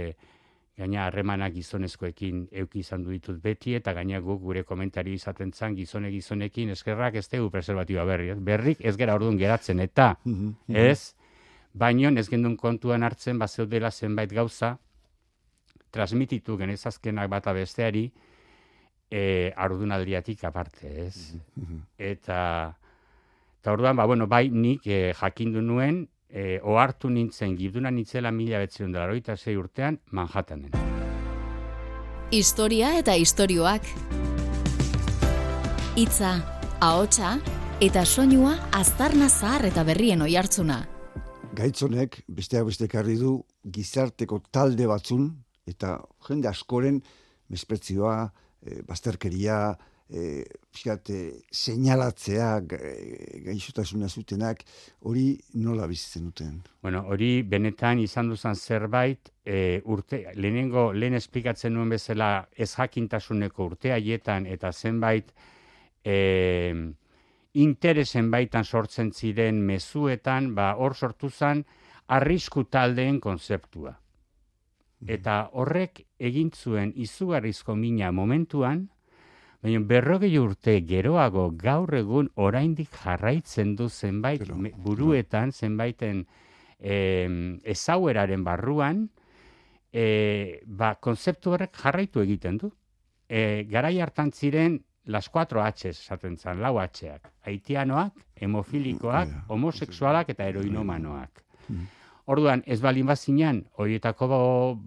gaina 0.77 1.07
harremanak 1.07 1.55
gizonezkoekin 1.55 2.43
euki 2.61 2.83
izan 2.85 3.03
du 3.03 3.09
ditut 3.15 3.39
beti, 3.41 3.73
eta 3.77 3.93
gaina 3.97 4.19
guk 4.21 4.41
gure 4.45 4.61
komentario 4.63 5.17
izaten 5.17 5.51
zan 5.53 5.75
gizone 5.77 6.11
gizonekin 6.13 6.69
eskerrak 6.75 7.15
ez 7.17 7.27
tegu 7.27 7.49
preservatiba 7.53 8.05
berri. 8.05 8.29
ez? 8.29 8.37
Berrik 8.39 8.83
ez 8.85 8.95
gera 8.97 9.15
orduan 9.17 9.37
geratzen, 9.37 9.79
eta 9.79 10.17
Mhm. 10.25 10.53
ez, 10.75 11.15
baino 11.73 12.09
ez 12.19 12.29
gendun 12.29 12.55
kontuan 12.57 13.03
hartzen 13.03 13.39
bazeudela 13.39 13.91
zenbait 13.91 14.31
gauza, 14.31 14.77
transmititu 15.91 16.57
genezazkenak 16.57 17.29
bata 17.29 17.53
besteari, 17.53 18.11
e, 19.09 19.53
ardunaldiatik 19.55 20.43
aparte, 20.43 21.07
ez? 21.07 21.35
Eta, 21.97 22.77
eta 23.61 23.71
orduan, 23.71 23.95
ba, 23.95 24.05
bueno, 24.05 24.27
bai 24.27 24.49
nik 24.49 24.85
e, 24.85 25.13
jakindu 25.13 25.61
nuen, 25.61 26.07
e, 26.29 26.59
ohartu 26.63 27.09
nintzen, 27.09 27.55
gibduna 27.57 27.91
nintzela 27.91 28.31
mila 28.31 28.59
betzerun 28.59 28.91
dela 28.91 29.35
zei 29.35 29.55
urtean, 29.57 29.99
Manhattanen. 30.11 30.71
Historia 32.31 32.97
eta 32.99 33.15
istorioak. 33.15 33.83
Hitza, 35.95 36.33
ahotsa 36.81 37.39
eta 37.81 38.05
soinua 38.05 38.57
aztarna 38.71 39.29
zahar 39.29 39.65
eta 39.65 39.83
berrien 39.83 40.21
oihartzuna. 40.21 40.85
gaitzonek 41.57 42.19
besteak 42.27 42.65
beste 42.65 42.85
ekarri 42.85 43.15
du 43.17 43.31
gizarteko 43.73 44.41
talde 44.51 44.85
batzun 44.85 45.29
eta 45.65 45.97
jende 46.27 46.47
askoren 46.47 47.01
mespretzioa, 47.49 48.29
e, 48.61 48.81
bazterkeria, 48.85 49.77
e, 50.09 50.43
pixkat, 50.71 51.09
e, 51.09 51.19
seinalatzea 51.51 52.51
e, 52.61 52.91
gaixotasuna 53.45 54.07
zutenak, 54.07 54.63
hori 55.01 55.37
nola 55.53 55.87
bizitzen 55.87 56.29
duten. 56.29 56.61
Bueno, 56.81 57.03
hori 57.11 57.41
benetan 57.43 57.99
izan 57.99 58.31
duzan 58.31 58.55
zerbait, 58.55 59.31
e, 59.45 59.81
urte, 59.85 60.23
lehenengo, 60.35 60.91
lehen 60.93 61.17
esplikatzen 61.19 61.75
nuen 61.75 61.91
bezala 61.95 62.47
ez 62.55 62.71
jakintasuneko 62.75 63.71
urte 63.71 63.93
haietan 63.95 64.47
eta 64.47 64.71
zenbait 64.71 65.33
e, 66.03 66.73
interesen 67.57 68.31
baitan 68.31 68.65
sortzen 68.65 69.11
ziren 69.11 69.61
mezuetan, 69.65 70.53
ba, 70.55 70.73
hor 70.77 70.95
sortu 70.95 71.29
zen 71.29 71.63
arrisku 72.07 72.63
taldeen 72.71 73.19
konzeptua. 73.19 73.97
Eta 75.05 75.49
horrek 75.53 76.01
egin 76.17 76.49
zuen 76.55 76.93
izugarrizko 76.95 77.75
mina 77.75 78.11
momentuan, 78.11 78.87
baina 79.63 79.79
berrogei 79.79 80.37
urte 80.39 80.81
geroago 80.87 81.49
gaur 81.57 81.93
egun 81.97 82.29
oraindik 82.35 82.89
jarraitzen 83.03 83.75
du 83.75 83.89
zenbait 83.89 84.39
Pero, 84.39 84.55
me- 84.55 84.71
buruetan, 84.77 85.51
zenbaiten 85.51 86.25
em, 86.79 87.59
ezaueraren 87.63 88.43
barruan, 88.43 89.09
e, 89.91 90.61
ba, 90.65 90.95
konzeptu 91.01 91.51
horrek 91.55 91.73
jarraitu 91.75 92.21
egiten 92.21 92.57
du. 92.57 92.71
E, 93.27 93.63
garai 93.69 93.99
hartan 93.99 94.31
ziren 94.31 94.83
las 95.05 95.29
4 95.29 95.61
H 95.63 95.89
esaten 95.89 96.37
zan, 96.37 96.61
lau 96.61 96.77
Hak. 96.79 97.31
Haitianoak, 97.45 98.13
hemofilikoak, 98.35 99.29
homosexualak 99.47 100.29
eta 100.29 100.43
heroinomanoak. 100.45 101.43
Orduan, 102.27 102.61
ez 102.67 102.81
balin 102.81 103.05
bazinan, 103.07 103.65
horietako 103.77 104.27
bo- 104.27 104.79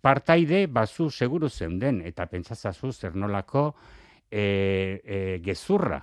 partaide 0.00 0.66
bazu 0.66 1.10
seguru 1.10 1.48
zeunden, 1.50 2.00
eta 2.00 2.24
pentsatzazu 2.26 2.90
zer 2.92 3.14
nolako 3.14 3.74
e, 4.30 5.00
e, 5.04 5.40
gezurra. 5.44 6.00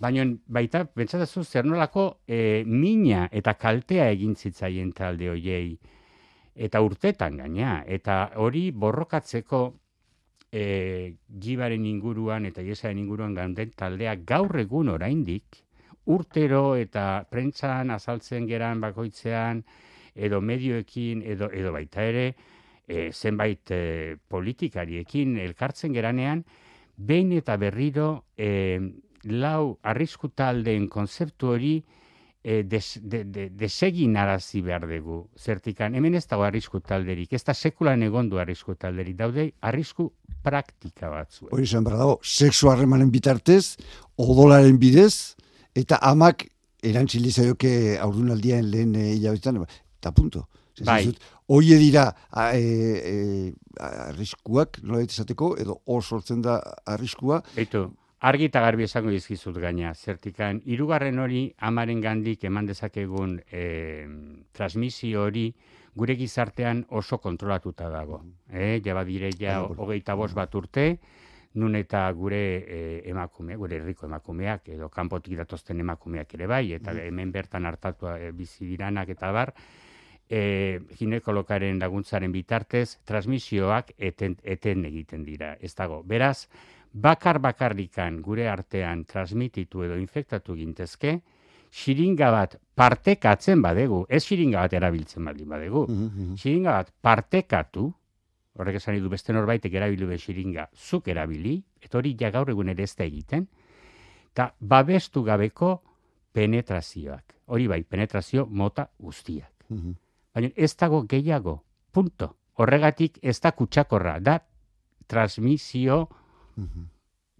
Baina 0.00 0.24
baita 0.48 0.84
pentsatzazu 0.86 1.44
zer 1.44 1.66
nolako 1.68 2.22
e, 2.26 2.62
mina 2.64 3.26
eta 3.32 3.54
kaltea 3.60 4.08
egin 4.14 4.36
zitzaien 4.36 4.92
talde 4.96 5.28
hoiei. 5.28 5.74
Eta 6.54 6.80
urtetan 6.80 7.36
gaina, 7.40 7.80
eta 7.86 8.30
hori 8.36 8.70
borrokatzeko 8.72 9.60
e, 10.52 11.16
gibaren 11.40 11.84
inguruan 11.86 12.46
eta 12.48 12.62
iesaren 12.62 12.98
inguruan 12.98 13.34
ganden 13.34 13.72
taldeak 13.76 14.24
gaur 14.26 14.58
egun 14.60 14.90
oraindik, 14.96 15.62
urtero 16.10 16.74
eta 16.76 17.24
prentsan 17.30 17.92
azaltzen 17.94 18.48
geran 18.48 18.80
bakoitzean, 18.80 19.62
edo 20.14 20.40
medioekin, 20.40 21.22
edo, 21.22 21.50
edo 21.54 21.72
baita 21.72 22.02
ere, 22.04 22.26
e, 22.88 23.10
zenbait 23.12 23.70
e, 23.70 24.16
politikariekin 24.28 25.38
elkartzen 25.38 25.94
geranean, 25.94 26.42
behin 27.00 27.32
eta 27.32 27.56
berriro 27.56 28.26
e, 28.36 28.78
lau 29.24 29.78
arrisku 29.82 30.30
taldeen 30.36 30.88
konzeptu 30.88 31.54
hori 31.54 31.74
e, 32.42 32.62
des, 32.62 32.98
de, 33.02 33.24
de, 33.24 33.48
desegin 33.50 34.16
arazi 34.16 34.62
behar 34.62 34.86
dugu. 34.88 35.22
Zertikan, 35.36 35.94
hemen 35.94 36.14
ez 36.14 36.26
dago 36.28 36.44
arrisku 36.44 36.80
talderik, 36.80 37.32
ez 37.32 37.44
da 37.44 37.54
sekulan 37.54 38.02
egon 38.02 38.30
du 38.30 38.40
arrisku 38.40 38.74
talderik, 38.74 39.16
daude 39.16 39.50
arrisku 39.60 40.10
praktika 40.44 41.10
batzu. 41.12 41.48
Hori 41.50 41.68
behar 41.70 41.98
dago, 41.98 42.18
sexu 42.22 42.70
harremanen 42.70 43.10
bitartez, 43.10 43.76
odolaren 44.16 44.78
bidez, 44.80 45.36
eta 45.76 46.00
amak 46.02 46.46
erantzili 46.82 47.30
zaioke 47.30 47.98
aurdunaldian 48.00 48.70
lehen 48.70 48.96
e, 48.96 49.12
hilabetean, 49.16 49.64
eta 50.00 50.12
punto. 50.16 50.46
Bai. 50.86 51.02
dizut, 51.04 51.22
Hoie 51.50 51.76
dira 51.78 52.04
a, 52.30 52.52
e, 52.54 52.60
e, 52.62 53.52
arriskuak, 53.82 54.78
nola 54.86 55.02
esateko, 55.02 55.56
edo 55.58 55.80
hor 55.86 56.04
sortzen 56.04 56.44
da 56.44 56.60
arriskua, 56.86 57.40
Beitu, 57.56 57.88
argi 58.20 58.46
eta 58.50 58.60
garbi 58.62 58.86
esango 58.86 59.10
dizkizut 59.10 59.58
gaina, 59.58 59.94
zertikan, 59.94 60.60
hirugarren 60.64 61.18
hori 61.18 61.48
amaren 61.58 62.00
gandik 62.04 62.44
eman 62.44 62.68
dezakegun 62.68 63.40
eh, 63.50 64.06
transmisio 64.52 65.24
hori 65.24 65.48
gure 65.96 66.14
gizartean 66.14 66.84
oso 66.90 67.18
kontrolatuta 67.18 67.88
dago. 67.90 68.22
Eh, 68.52 68.80
ja 68.84 68.94
badire 68.94 69.32
ja 69.38 69.60
hogeita 69.64 70.14
bost 70.14 70.38
bat 70.38 70.54
urte, 70.54 70.86
nun 71.54 71.74
eta 71.74 72.04
gure 72.14 72.40
e, 72.62 72.80
emakume, 73.10 73.56
gure 73.58 73.80
herriko 73.80 74.06
emakumeak, 74.06 74.68
edo 74.76 74.88
kanpotik 74.88 75.34
datozten 75.40 75.80
emakumeak 75.82 76.34
ere 76.38 76.46
bai, 76.46 76.64
eta 76.76 76.94
hemen 76.94 77.32
bertan 77.34 77.66
hartatu 77.66 78.06
e, 78.12 78.30
bizi 78.36 78.68
diranak 78.68 79.10
eta 79.16 79.32
bar, 79.34 79.50
e, 80.30 80.80
ginekolokaren 80.96 81.80
laguntzaren 81.82 82.30
bitartez, 82.32 83.00
transmisioak 83.04 83.92
eten, 83.98 84.36
eten 84.46 84.86
egiten 84.86 85.24
dira. 85.26 85.56
Ez 85.60 85.74
dago, 85.74 86.04
beraz, 86.06 86.46
bakar 86.92 87.40
bakarrikan 87.42 88.20
gure 88.22 88.48
artean 88.48 89.04
transmititu 89.04 89.82
edo 89.86 89.98
infektatu 89.98 90.54
gintezke, 90.54 91.18
xiringa 91.70 92.30
bat 92.34 92.56
partekatzen 92.78 93.62
badegu, 93.62 94.04
ez 94.08 94.22
xiringa 94.26 94.64
bat 94.64 94.74
erabiltzen 94.78 95.26
baldin 95.26 95.48
badegu, 95.50 95.86
mm 95.88 96.36
xiringa 96.38 96.76
bat 96.78 96.92
partekatu, 97.02 97.90
horrek 98.58 98.78
esan 98.78 98.98
du 99.02 99.10
beste 99.10 99.32
norbaitek 99.32 99.74
erabilu 99.74 100.08
be 100.10 100.18
xiringa, 100.18 100.68
zuk 100.74 101.08
erabili, 101.08 101.60
eta 101.82 101.98
hori 101.98 102.16
ja 102.18 102.30
gaur 102.30 102.50
egun 102.50 102.70
ere 102.70 102.86
ez 102.86 102.94
da 102.94 103.04
egiten, 103.04 103.46
eta 104.32 104.52
babestu 104.60 105.22
gabeko 105.26 105.80
penetrazioak. 106.32 107.34
Hori 107.50 107.66
bai, 107.66 107.82
penetrazio 107.82 108.46
mota 108.46 108.86
guztiak. 108.98 109.66
Mm 109.70 109.98
Baina 110.34 110.50
ez 110.56 110.74
dago 110.76 111.02
gehiago, 111.10 111.60
punto. 111.92 112.36
Horregatik 112.60 113.18
ez 113.22 113.38
da 113.40 113.52
kutsakorra, 113.56 114.18
da 114.20 114.38
transmisio 115.08 116.04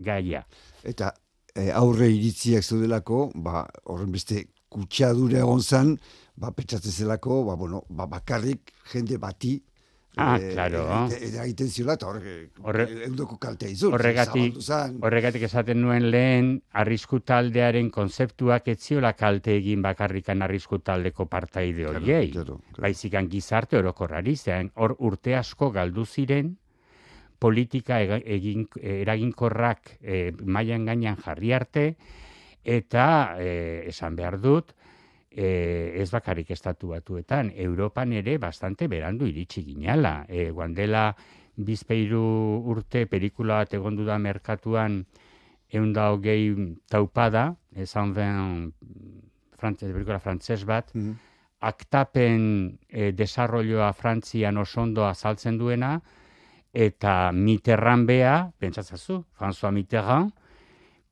gaia. 0.00 0.44
Eta 0.82 1.12
e, 1.54 1.70
aurre 1.76 2.08
iritziak 2.10 2.64
zeudelako, 2.64 3.30
ba, 3.34 3.66
horren 3.84 4.12
beste 4.14 4.46
kutsadura 4.70 5.42
egon 5.44 5.62
zan, 5.62 5.96
ba, 6.36 6.52
petxatzen 6.56 6.92
zelako, 7.04 7.44
ba, 7.50 7.56
bueno, 7.60 7.84
ba, 7.90 8.06
bakarrik 8.10 8.72
jende 8.92 9.18
bati 9.18 9.58
Ah, 10.16 10.38
e, 10.40 10.50
claro. 10.52 11.08
Eta 11.08 11.66
ziola, 11.70 11.94
eta 11.94 12.08
horre, 12.10 12.86
eudoko 13.06 13.36
kaltea 13.38 13.70
izu. 13.70 13.92
Horregatik, 13.94 14.56
horregatik 15.06 15.44
esaten 15.46 15.80
nuen 15.84 16.08
lehen, 16.10 16.48
arrisku 16.82 17.20
taldearen 17.22 17.92
konzeptuak 17.94 18.66
etziola 18.74 19.12
kalte 19.14 19.54
egin 19.60 19.84
bakarrikan 19.86 20.42
arrisku 20.42 20.80
taldeko 20.82 21.28
partaide 21.30 21.86
horiei. 21.86 22.32
Claro, 22.32 22.58
claro, 22.58 22.82
Baizikan 22.82 23.30
gizarte 23.30 23.78
orokorrari, 23.78 24.34
zean 24.36 24.72
hor 24.74 24.96
urte 24.98 25.36
asko 25.38 25.70
galdu 25.70 26.04
ziren, 26.04 26.56
politika 27.38 28.00
egin, 28.02 28.66
eraginkorrak 28.82 29.94
e, 30.02 30.32
mailan 30.42 30.90
gainean 30.90 31.22
jarri 31.22 31.54
arte, 31.54 31.86
eta 32.64 33.06
e, 33.38 33.86
esan 33.88 34.18
behar 34.18 34.40
dut, 34.42 34.74
e, 35.30 35.94
ez 36.02 36.10
bakarrik 36.10 36.50
estatu 36.50 36.90
batuetan, 36.90 37.52
Europan 37.54 38.12
ere 38.12 38.36
bastante 38.38 38.88
berandu 38.88 39.28
iritsi 39.30 39.62
ginala. 39.64 40.24
E, 40.28 40.50
guandela 40.50 41.10
bizpeiru 41.56 42.22
urte 42.72 43.06
pelikula 43.06 43.62
bat 43.62 43.74
egon 43.74 43.98
da 44.06 44.18
merkatuan 44.18 45.04
eunda 45.70 46.10
hogei 46.10 46.50
taupada, 46.90 47.54
esan 47.76 48.14
ben 48.14 48.72
frantzes, 49.58 49.92
pelikula 49.92 50.18
frantzes 50.18 50.64
bat, 50.64 50.90
mm 50.94 51.00
-hmm. 51.00 51.14
aktapen 51.60 52.78
e, 52.88 53.12
desarrolloa 53.12 53.92
Frantzian 53.92 54.56
osondo 54.56 55.04
azaltzen 55.04 55.58
duena, 55.58 56.00
eta 56.72 57.32
Mitterrand 57.32 58.06
bea, 58.06 58.50
pentsatzazu, 58.58 59.24
François 59.38 59.72
Mitterrand, 59.72 60.32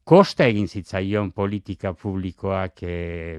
kosta 0.08 0.46
egin 0.48 0.64
zitzaion 0.72 1.34
politika 1.36 1.90
publikoak 1.92 2.80
e, 2.80 2.92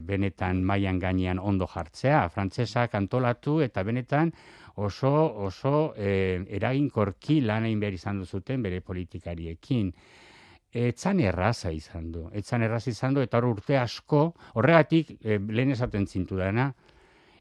benetan 0.06 0.60
mailan 0.62 1.00
gainean 1.02 1.40
ondo 1.42 1.66
jartzea. 1.66 2.28
Frantsesak 2.30 2.94
antolatu 3.00 3.56
eta 3.66 3.82
benetan 3.84 4.30
oso 4.78 5.10
oso 5.48 5.96
e, 5.98 6.12
eraginkorki 6.60 7.40
lan 7.42 7.66
egin 7.66 7.82
behar 7.82 7.98
izan 7.98 8.20
duzuten 8.22 8.62
bere 8.62 8.84
politikariekin. 8.86 9.90
Etzan 10.70 11.24
erraza 11.26 11.74
izan 11.74 12.12
du. 12.14 12.28
Etzan 12.38 12.62
erraza 12.62 12.94
izan 12.94 13.18
du 13.18 13.26
eta 13.26 13.42
hor 13.42 13.50
urte 13.56 13.80
asko, 13.82 14.22
horregatik 14.54 15.16
e, 15.24 15.40
lehen 15.40 15.74
esaten 15.74 16.06
zintu 16.06 16.38
dena, 16.38 16.70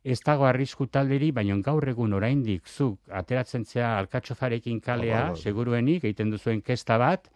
ez 0.08 0.22
dago 0.24 0.48
arrisku 0.48 0.86
talderi, 0.88 1.34
baina 1.36 1.60
gaur 1.60 1.84
egun 1.92 2.16
oraindik 2.16 2.64
zuk 2.64 3.12
ateratzen 3.12 3.68
zea 3.68 3.98
alkatxofarekin 3.98 4.80
kalea, 4.80 5.34
seguruenik, 5.36 6.06
egiten 6.08 6.32
duzuen 6.32 6.64
kesta 6.64 6.96
bat, 6.96 7.28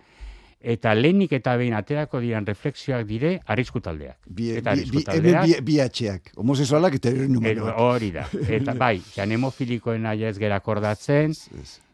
eta 0.63 0.95
lehenik 0.95 1.33
eta 1.39 1.57
behin 1.59 1.75
aterako 1.75 2.21
diran 2.23 2.47
refleksioak 2.47 3.07
dire 3.07 3.35
arrisku 3.47 3.81
taldeak. 3.83 4.19
Bi, 4.27 4.51
eta 4.59 4.73
arrisku 4.77 5.03
taldeak. 5.07 5.47
Bi, 5.47 5.59
bi, 5.61 5.79
bi 5.83 6.41
homosesualak 6.41 6.99
eta 7.01 7.11
eren 7.11 7.33
numeroak. 7.35 7.79
Hori 7.83 8.11
da. 8.15 8.27
Eta 8.49 8.75
bai, 8.85 8.97
jan 9.15 9.33
hemofilikoen 9.35 10.07
aia 10.07 10.31
ez 10.31 10.39
gera 10.39 10.61
akordatzen, 10.63 11.35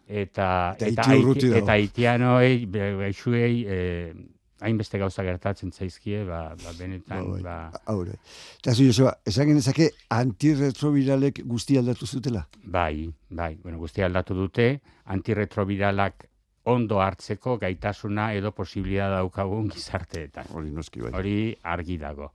eta, 0.08 0.48
eta, 0.78 1.06
eta, 1.12 1.52
eta 1.62 1.78
itianoei, 1.84 2.66
beixuei, 2.72 3.54
eh, 3.68 4.12
hainbeste 4.60 4.98
gauza 4.98 5.22
gertatzen 5.22 5.72
zaizkie, 5.72 6.24
ba, 6.26 6.54
ba 6.58 6.72
benetan, 6.78 7.28
ba... 7.42 7.56
ba... 7.72 7.82
Haure. 7.92 8.18
Eta 8.58 8.74
zu, 8.74 8.86
Joseba, 8.88 9.14
esan 9.26 9.52
genezake 9.52 9.90
antirretroviralek 10.14 11.44
guzti 11.46 11.78
aldatu 11.78 12.06
zutela? 12.06 12.44
Bai, 12.64 13.08
bai, 13.30 13.54
bueno, 13.62 13.78
guzti 13.78 14.02
aldatu 14.02 14.34
dute, 14.38 14.72
antirretroviralak 15.14 16.26
ondo 16.64 17.00
hartzeko 17.00 17.56
gaitasuna 17.58 18.32
edo 18.34 18.52
posibilia 18.52 19.08
daukagun 19.08 19.70
gizarteetan. 19.74 20.52
Hori 20.54 20.70
noski 20.70 21.00
bai. 21.00 21.12
Hori 21.14 21.38
argi 21.62 21.98
dago. 21.98 22.32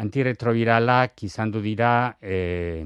Antirretroviralak 0.00 1.24
izan 1.26 1.50
du 1.50 1.60
dira, 1.60 2.16
eh, 2.20 2.84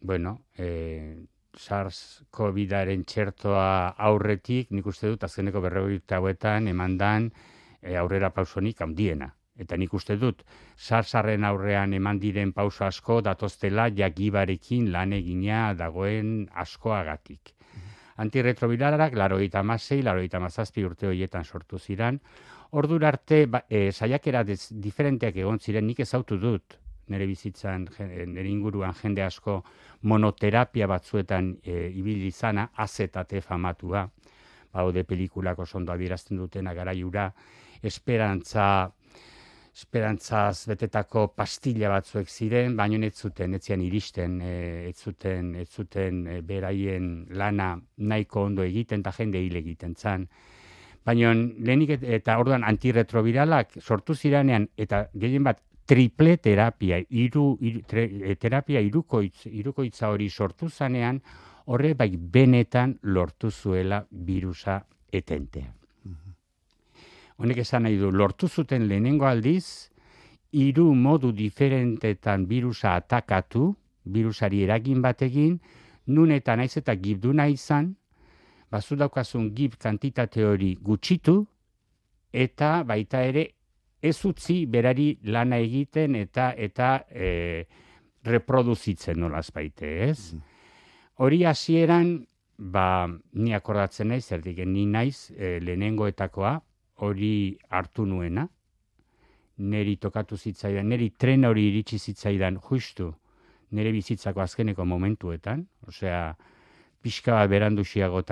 bueno, 0.00 0.40
eh, 0.58 1.16
SARS-CoV-aren 1.56 3.04
txertoa 3.08 3.96
aurretik, 4.08 4.70
nik 4.76 4.86
uste 4.92 5.08
dut, 5.12 5.24
azkeneko 5.24 5.62
berregoita 5.64 6.20
hauetan, 6.20 6.68
emandan 6.68 7.30
e, 7.80 7.96
aurrera 7.96 8.30
pausonik 8.36 8.82
handiena. 8.84 9.30
Eta 9.56 9.78
nik 9.80 9.94
uste 9.96 10.18
dut, 10.20 10.42
SARS-arren 10.76 11.46
aurrean 11.48 11.94
eman 11.96 12.20
diren 12.20 12.52
pauso 12.52 12.84
asko, 12.84 13.22
datoztela 13.24 13.88
jagibarekin 13.88 14.90
lan 14.92 15.16
egina 15.16 15.70
dagoen 15.74 16.50
askoagatik. 16.52 17.55
Mm 18.16 18.22
-hmm. 18.22 18.22
Antirretroviralak, 18.22 19.14
laro 19.14 19.38
eta 19.38 19.62
masei, 19.62 20.02
laro 20.02 20.20
eta 20.20 20.40
mazazpi 20.40 20.84
urte 20.84 21.06
horietan 21.06 21.44
sortu 21.44 21.78
ziran, 21.78 22.20
Ordura 22.70 23.08
arte, 23.08 23.46
ba, 23.46 23.62
e, 23.70 23.92
saiakera 23.92 24.42
diferenteak 24.44 25.36
egon 25.38 25.60
ziren, 25.62 25.86
nik 25.86 26.00
ezautu 26.02 26.38
dut, 26.38 26.74
nire 27.08 27.26
bizitzan, 27.30 27.86
nire 28.26 28.48
inguruan 28.50 28.94
jende 28.98 29.22
asko 29.22 29.60
monoterapia 30.02 30.88
batzuetan 30.90 31.52
e, 31.62 31.86
ibili 31.94 32.26
izana, 32.32 32.70
azetate 32.74 33.40
famatua, 33.40 34.02
baude 34.72 35.04
pelikulako 35.06 35.66
sondo 35.66 35.92
adierazten 35.92 36.36
dutena 36.42 36.74
garaiura, 36.74 37.30
esperantza, 37.82 38.90
esperantzaz 39.76 40.66
betetako 40.70 41.26
pastilla 41.36 41.90
batzuek 41.92 42.30
ziren, 42.32 42.76
baino 42.78 42.96
ez 43.04 43.14
zuten, 43.14 43.54
ez 43.54 43.62
zian 43.66 43.82
iristen, 43.84 44.40
e, 44.40 44.54
ez 44.88 44.96
zuten, 44.96 45.54
ez 45.60 45.68
zuten 45.68 46.22
e, 46.26 46.40
beraien 46.40 47.26
lana 47.36 47.74
nahiko 47.98 48.46
ondo 48.48 48.64
egiten, 48.64 49.04
eta 49.04 49.12
jende 49.18 49.42
hile 49.44 49.60
egiten 49.60 49.94
zan. 49.94 50.26
Baina 51.04 51.34
lehenik 51.36 51.92
eta 52.02 52.38
orduan 52.40 52.64
antirretroviralak 52.64 53.76
sortu 53.82 54.16
ziranean, 54.16 54.68
eta 54.76 55.04
gehien 55.14 55.44
bat 55.44 55.60
triple 55.86 56.38
terapia, 56.42 56.98
iru, 57.10 57.46
iru 57.60 57.84
eh, 57.92 58.34
terapia 58.40 58.80
irukoitz, 58.82 59.46
irukoitza 59.46 60.10
hori 60.10 60.28
sortu 60.30 60.68
zanean, 60.68 61.20
horre 61.66 61.94
bai 61.94 62.10
benetan 62.16 62.98
lortu 63.02 63.50
zuela 63.50 64.04
virusa 64.10 64.80
etentea. 65.12 65.85
Honek 67.36 67.60
esan 67.60 67.84
nahi 67.84 67.98
du, 68.00 68.10
lortu 68.10 68.48
zuten 68.48 68.86
lehenengo 68.88 69.26
aldiz, 69.28 69.90
hiru 70.56 70.94
modu 70.94 71.32
diferentetan 71.36 72.46
virusa 72.48 72.94
atakatu, 72.96 73.74
virusari 74.04 74.62
eragin 74.64 75.02
bategin, 75.04 75.58
nun 76.06 76.32
eta 76.32 76.56
naiz 76.56 76.76
eta 76.80 76.94
gibduna 76.96 77.48
izan, 77.52 77.92
bazu 78.72 78.96
daukazun 78.96 79.50
gib 79.54 79.76
kantitate 79.82 80.44
hori 80.46 80.76
gutxitu, 80.80 81.42
eta 82.32 82.82
baita 82.88 83.20
ere 83.24 83.50
ez 84.02 84.16
utzi 84.24 84.64
berari 84.66 85.16
lana 85.24 85.58
egiten 85.62 86.16
eta 86.16 86.52
eta 86.56 86.90
e, 87.10 87.64
reproduzitzen 88.26 89.20
nolaz 89.20 89.50
baite, 89.54 89.90
ez? 90.08 90.32
Mm. 90.34 90.42
Hori 91.24 91.44
hasieran 91.48 92.10
ba, 92.56 93.08
ni 93.32 93.54
akordatzen 93.56 94.10
naiz, 94.12 94.26
erdik, 94.32 94.60
ni 94.66 94.86
naiz 94.86 95.30
e, 95.36 95.58
lehenengoetakoa, 95.64 96.56
hori 96.96 97.56
hartu 97.68 98.06
nuena, 98.06 98.48
neri 99.58 99.96
tokatu 99.96 100.36
zitzaidan, 100.36 100.88
neri 100.88 101.10
tren 101.16 101.44
hori 101.44 101.68
iritsi 101.70 101.98
zitzaidan 101.98 102.58
justu 102.60 103.14
nere 103.70 103.92
bizitzako 103.92 104.40
azkeneko 104.40 104.84
momentuetan, 104.84 105.66
osea, 105.88 106.36
pixka 107.02 107.34
bat 107.34 107.50
berandu 107.50 107.82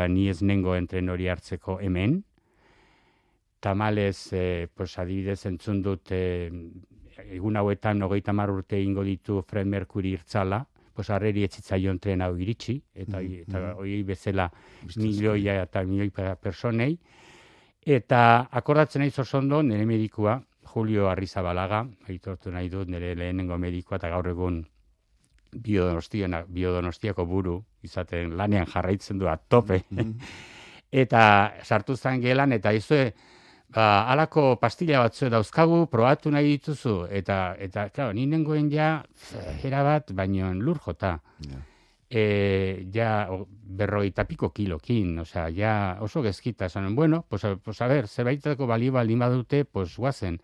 ni 0.09 0.29
ez 0.29 0.42
nengoen 0.42 0.87
tren 0.87 1.09
hori 1.09 1.29
hartzeko 1.29 1.79
hemen, 1.81 2.22
tamales, 3.61 4.33
e, 4.33 4.68
pues, 4.74 4.98
adibidez, 4.98 5.46
entzun 5.46 5.83
dut, 5.83 6.11
e, 6.12 6.50
egun 7.31 7.57
hauetan, 7.57 8.03
hogeita 8.03 8.33
mar 8.33 8.50
urte 8.50 8.81
ingo 8.81 9.03
ditu 9.03 9.42
Fred 9.42 9.66
Mercury 9.66 10.12
irtzala, 10.12 10.66
pues 10.94 11.11
arreri 11.11 11.42
etzitzaion 11.42 11.98
tren 11.98 12.20
hau 12.22 12.37
iritsi, 12.38 12.77
eta, 12.94 13.20
Mm, 13.20 13.40
eta 13.48 13.59
mm. 13.59 13.79
hori 13.79 14.03
bezala 14.03 14.50
milioia 14.96 15.62
eta 15.62 15.83
milioi 15.83 16.11
pa- 16.11 16.37
personei. 16.37 16.98
Eta 17.85 18.49
akordatzen 18.51 19.03
nahi 19.05 19.11
zozondo, 19.11 19.62
nire 19.62 19.85
medikua, 19.85 20.38
Julio 20.75 21.09
Arrizabalaga, 21.11 21.85
aitortu 22.09 22.51
nahi 22.51 22.70
dut, 22.73 22.88
nire 22.88 23.12
lehenengo 23.14 23.59
medikua, 23.61 23.99
eta 24.01 24.09
gaur 24.09 24.29
egun 24.29 24.62
biodonostiako 25.55 27.27
buru, 27.29 27.59
izaten 27.83 28.37
lanean 28.37 28.66
jarraitzen 28.66 29.18
du 29.18 29.29
tope. 29.49 29.85
Mhm. 29.90 30.16
eta 31.05 31.53
sartu 31.62 31.97
zen 31.97 32.20
gelan, 32.23 32.53
eta 32.53 32.73
izue, 32.73 33.12
ba, 33.68 34.07
alako 34.11 34.57
pastilla 34.57 35.01
batzu 35.05 35.29
dauzkagu, 35.29 35.87
probatu 35.92 36.31
nahi 36.31 36.57
dituzu, 36.57 37.07
eta, 37.11 37.55
eta, 37.59 37.88
claro, 37.90 38.12
ni 38.12 38.27
nengoen 38.27 38.70
ja, 38.70 39.05
era 39.62 39.83
bat, 39.83 40.11
baino 40.12 40.53
lur 40.55 40.79
jota. 40.79 41.18
Ja. 41.51 41.61
E, 42.11 42.87
ja, 42.93 43.29
o- 43.33 43.49
berrogeita 43.51 44.25
piko 44.29 44.53
kilokin, 44.53 45.19
osea, 45.19 45.49
ja, 45.51 45.99
oso 46.01 46.23
gezkita, 46.23 46.67
esan, 46.67 46.95
bueno, 46.95 47.25
pues, 47.29 47.43
pues 47.62 47.81
a 47.83 47.88
ver, 47.88 48.07
zerbaitako 48.09 48.67
balio 48.67 48.93
baldin 48.93 49.19
badute, 49.19 49.64
pues 49.64 49.97
guazen. 49.97 50.40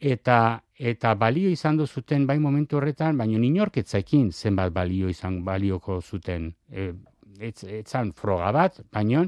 Eta, 0.00 0.64
eta 0.74 1.14
balio 1.14 1.50
izan 1.52 1.76
du 1.76 1.86
zuten 1.86 2.26
bai 2.26 2.38
momentu 2.40 2.78
horretan, 2.78 3.18
baino 3.20 3.38
inorketzaekin 3.44 4.30
zenbat 4.32 4.72
balio 4.72 5.08
izan 5.12 5.44
balioko 5.44 6.00
zuten. 6.00 6.54
E, 6.72 6.92
etz, 7.38 7.64
etzan 7.64 8.12
froga 8.16 8.50
bat, 8.52 8.80
baino 8.92 9.26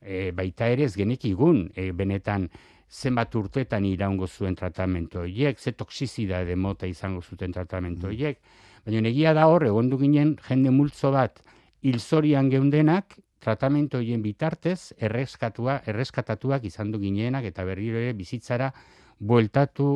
e, 0.00 0.32
baita 0.34 0.66
ere 0.68 0.84
ez 0.88 0.96
genekigun, 0.96 1.68
e, 1.76 1.92
benetan 1.92 2.48
zenbat 2.90 3.34
urtetan 3.38 3.84
iraungo 3.86 4.26
zuen 4.26 4.56
tratamentu 4.58 5.20
horiek, 5.22 5.58
ze 5.62 5.72
toksizidade 5.72 6.56
mota 6.56 6.86
izango 6.90 7.22
zuten 7.22 7.52
tratamentu 7.54 8.08
horiek, 8.10 8.40
baina 8.86 9.08
egia 9.08 9.34
da 9.34 9.46
hor, 9.48 9.66
egondu 9.66 9.98
ginen 9.98 10.36
jende 10.48 10.70
multzo 10.70 11.10
bat 11.12 11.42
hilzorian 11.82 12.50
geundenak, 12.52 13.16
tratamentu 13.40 13.98
horien 13.98 14.22
bitartez, 14.22 14.92
erreskatua, 15.00 15.80
erreskatatuak 15.88 16.64
izan 16.68 16.92
du 16.92 17.00
ginenak 17.00 17.46
eta 17.48 17.64
berriro 17.64 17.98
ere 17.98 18.12
bizitzara 18.14 18.70
bueltatu, 19.18 19.88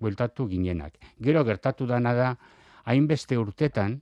bueltatu 0.00 0.46
ginenak. 0.48 0.98
Gero 1.20 1.44
gertatu 1.44 1.86
dana 1.88 2.14
da, 2.14 2.30
hainbeste 2.84 3.38
urtetan, 3.40 4.00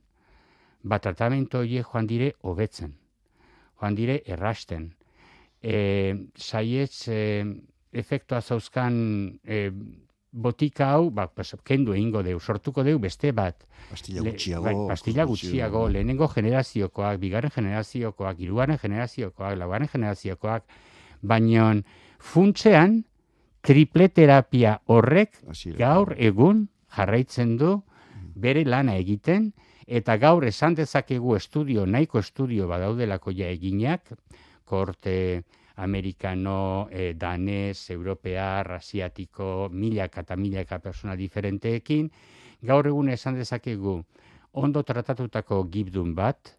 ba 0.83 0.99
tratamentu 0.99 1.59
horiek 1.63 1.87
joan 1.91 2.07
dire 2.07 2.33
hobetzen. 2.43 2.93
Joan 3.79 3.95
dire 3.95 4.21
errasten. 4.27 4.89
E, 5.61 6.15
saietz 6.35 7.07
e, 7.07 7.45
efektua 7.91 8.41
zauzkan 8.41 8.95
e, 9.43 9.69
botika 10.31 10.91
hau, 10.93 11.09
ba, 11.11 11.27
kendu 11.63 11.93
egingo 11.93 12.21
deu, 12.23 12.39
sortuko 12.39 12.83
deu 12.83 12.99
beste 12.99 13.31
bat. 13.31 13.65
Pastilla 13.89 14.21
Le- 14.21 14.31
gutxiago. 14.31 14.63
bai, 14.63 14.75
pastilla 14.87 15.23
gutxiago. 15.25 15.87
lehenengo 15.89 16.27
generaziokoak, 16.27 17.19
bigarren 17.19 17.51
generaziokoak, 17.55 18.39
hirugarren 18.39 18.77
generaziokoak, 18.77 19.57
laugarren 19.57 19.89
generaziokoak, 19.91 20.63
baino 21.21 21.81
funtsean 22.19 23.05
tripleterapia 23.61 24.81
horrek 24.87 25.31
Hasiera. 25.49 25.77
gaur 25.77 26.15
egun 26.17 26.67
jarraitzen 26.95 27.57
du 27.57 27.83
bere 28.35 28.63
lana 28.65 28.95
egiten 28.97 29.53
eta 29.87 30.17
gaur 30.17 30.45
esan 30.45 30.75
dezakegu 30.75 31.35
estudio, 31.35 31.85
nahiko 31.85 32.19
estudio 32.19 32.67
badaudelako 32.67 33.31
ja 33.31 33.47
eginak, 33.49 34.01
korte 34.65 35.43
amerikano, 35.79 36.87
eh, 36.91 37.13
danez, 37.15 37.89
europear, 37.89 38.73
asiatiko, 38.79 39.69
milaka 39.71 40.25
eta 40.25 40.35
milaka 40.35 40.79
persona 40.83 41.15
diferenteekin, 41.15 42.11
gaur 42.61 42.87
egun 42.87 43.09
esan 43.09 43.39
dezakegu 43.39 44.01
ondo 44.51 44.83
tratatutako 44.83 45.63
gibdun 45.71 46.15
bat, 46.15 46.55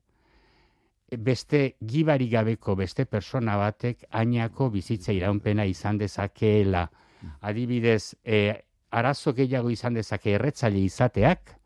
beste 1.18 1.76
gibari 1.80 2.28
gabeko 2.30 2.76
beste 2.78 3.04
persona 3.04 3.56
batek 3.58 4.06
ainako 4.10 4.70
bizitza 4.70 5.12
iraunpena 5.12 5.64
izan 5.66 5.98
dezakeela. 5.98 6.86
Adibidez, 7.40 8.14
e, 8.24 8.54
arazo 8.90 9.34
gehiago 9.34 9.70
izan 9.70 9.94
dezake 9.94 10.36
erretzaile 10.38 10.78
izateak, 10.86 11.56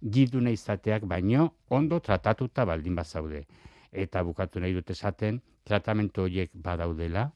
gibduna 0.00 0.50
izateak, 0.50 1.04
baino 1.04 1.54
ondo 1.68 2.00
tratatuta 2.00 2.64
baldin 2.64 2.94
bazaude. 2.94 3.46
Eta 3.90 4.22
bukatu 4.22 4.60
nahi 4.60 4.76
dut 4.76 4.90
esaten, 4.90 5.40
tratamentu 5.64 6.22
horiek 6.22 6.50
badaudela, 6.54 7.30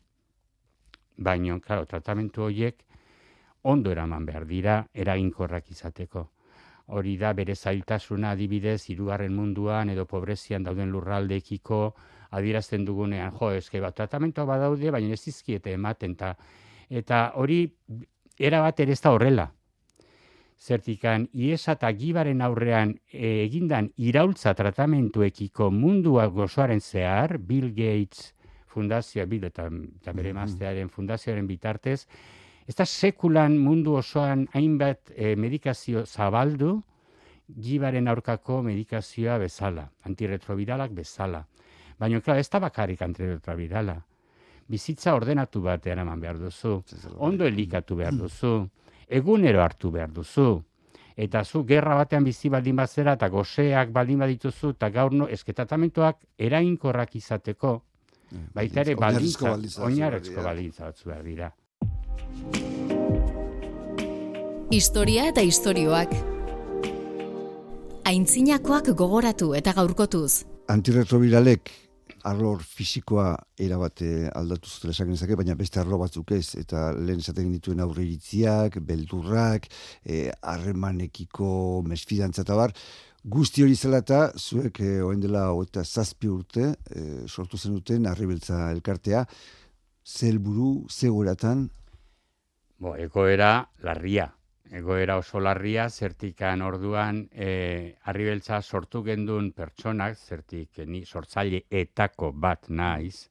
baino, 1.16 1.60
claro, 1.60 1.86
tratamentu 1.86 2.42
horiek 2.48 2.82
ondo 3.62 3.90
eraman 3.90 4.26
behar 4.26 4.46
dira 4.46 4.78
eraginkorrak 4.92 5.70
izateko. 5.70 6.30
Hori 6.86 7.16
da 7.16 7.32
bere 7.32 7.54
zailtasuna 7.54 8.34
adibidez 8.34 8.90
hirugarren 8.90 9.32
munduan 9.32 9.88
edo 9.88 10.04
pobrezian 10.04 10.64
dauden 10.64 10.90
lurraldeekiko 10.92 11.78
adierazten 12.36 12.84
dugunean, 12.84 13.32
jo, 13.38 13.50
eske 13.56 13.80
bat 13.80 13.96
tratamentua 13.96 14.44
badaude, 14.44 14.90
baina 14.90 15.14
ez 15.14 15.22
dizkiete 15.24 15.72
ematen 15.72 16.16
ta 16.16 16.34
eta 16.90 17.30
hori 17.40 17.64
era 18.38 18.60
bat 18.60 18.80
ere 18.80 18.92
ez 18.92 19.00
da 19.00 19.12
horrela. 19.14 19.48
Zertikan, 20.64 21.26
iesa 21.36 21.74
eta 21.76 21.90
gibaren 21.92 22.40
aurrean 22.40 22.94
e, 23.12 23.44
egindan 23.44 23.90
iraultza 24.00 24.54
tratamentuekiko 24.56 25.68
mundua 25.70 26.24
gozoaren 26.32 26.80
zehar, 26.80 27.36
Bill 27.38 27.68
Gates 27.76 28.30
fundazioa, 28.72 29.26
Bill 29.28 29.44
eta, 29.44 29.66
eta 29.68 30.12
bere 30.12 30.30
Mhm. 30.32 30.36
emaztearen 30.38 30.88
fundazioaren 30.88 31.46
bitartez, 31.46 32.06
ez 32.66 32.74
da 32.74 32.86
sekulan 32.86 33.58
mundu 33.58 33.92
osoan 34.00 34.48
hainbat 34.54 35.12
e, 35.14 35.36
medikazio 35.36 36.06
zabaldu, 36.06 36.82
gibaren 37.60 38.08
aurkako 38.08 38.62
medikazioa 38.62 39.36
bezala, 39.38 39.90
antirretroviralak 40.08 40.92
bezala. 40.96 41.44
Baina, 41.98 42.20
klar, 42.20 42.38
ez 42.38 42.48
da 42.48 42.58
bakarrik 42.58 43.02
antirretrovirala. 43.02 43.98
Bizitza 44.66 45.12
ordenatu 45.14 45.60
bat 45.60 45.86
eraman 45.86 46.20
behar 46.20 46.38
duzu, 46.40 46.82
ondo 47.18 47.44
elikatu 47.44 47.96
behar 47.96 48.14
duzu, 48.16 48.66
egunero 49.08 49.62
hartu 49.62 49.90
behar 49.90 50.12
duzu. 50.12 50.62
Eta 51.16 51.44
zu 51.44 51.62
gerra 51.64 51.94
batean 51.94 52.24
bizi 52.24 52.48
baldin 52.50 52.76
bazera 52.76 53.14
eta 53.14 53.28
goseak 53.28 53.92
baldin 53.92 54.18
badituzu 54.18 54.70
eta 54.74 54.88
gaur 54.90 55.12
no, 55.14 55.28
esketatamendtuak 55.28 56.18
erainkorrak 56.38 57.14
izateko, 57.16 57.82
baita 58.54 58.80
ere 58.80 58.96
baldintza, 58.98 59.56
dira. 59.56 60.42
baldintza 60.42 60.84
batzu 60.84 61.08
behar 61.08 61.22
dira. 61.22 61.52
Historia 64.74 65.28
eta 65.30 65.42
istorioak. 65.46 66.14
Aintzinakoak 68.04 68.90
gogoratu 68.98 69.54
eta 69.54 69.72
gaurkotuz. 69.72 70.44
Antirretroviralek 70.68 71.70
arlor 72.30 72.62
fisikoa 72.64 73.28
erabate 73.60 74.28
aldatu 74.34 74.70
zutela 74.70 74.94
esan 74.94 75.10
genezake, 75.10 75.36
baina 75.38 75.56
beste 75.58 75.80
arlo 75.80 75.98
batzuk 76.00 76.32
ez, 76.36 76.54
eta 76.60 76.90
lehen 76.96 77.22
esaten 77.22 77.52
dituen 77.52 77.82
aurre 77.84 78.04
iritziak, 78.04 78.80
beldurrak, 78.88 79.68
eh, 80.04 80.30
harremanekiko 80.42 81.82
mesfidantza 81.88 82.42
eta 82.46 82.56
bar, 82.58 82.74
guzti 83.24 83.64
hori 83.64 83.76
zela 83.76 84.02
eta 84.04 84.26
zuek 84.36 84.80
eh, 84.84 84.98
oen 85.04 85.20
dela 85.20 85.46
eta 85.62 85.84
zazpi 85.84 86.28
urte 86.28 86.74
eh, 86.90 87.24
sortu 87.26 87.58
zenuten 87.58 88.06
arribeltza 88.06 88.70
elkartea, 88.72 89.24
zelburu, 90.04 90.84
zegoratan, 90.90 91.68
Bo, 92.84 92.96
egoera 92.98 93.70
larria. 93.86 94.26
Egoera 94.72 95.18
oso 95.20 95.40
larria, 95.40 95.90
zertikan 95.90 96.62
orduan 96.64 97.28
e, 97.32 97.96
arribeltza 98.08 98.62
sortu 98.62 99.02
gendun 99.04 99.52
pertsonak, 99.52 100.16
zertik 100.16 100.80
eh, 100.80 100.86
ni 100.86 101.04
sortzaile 101.04 101.64
etako 101.68 102.32
bat 102.32 102.70
naiz, 102.70 103.28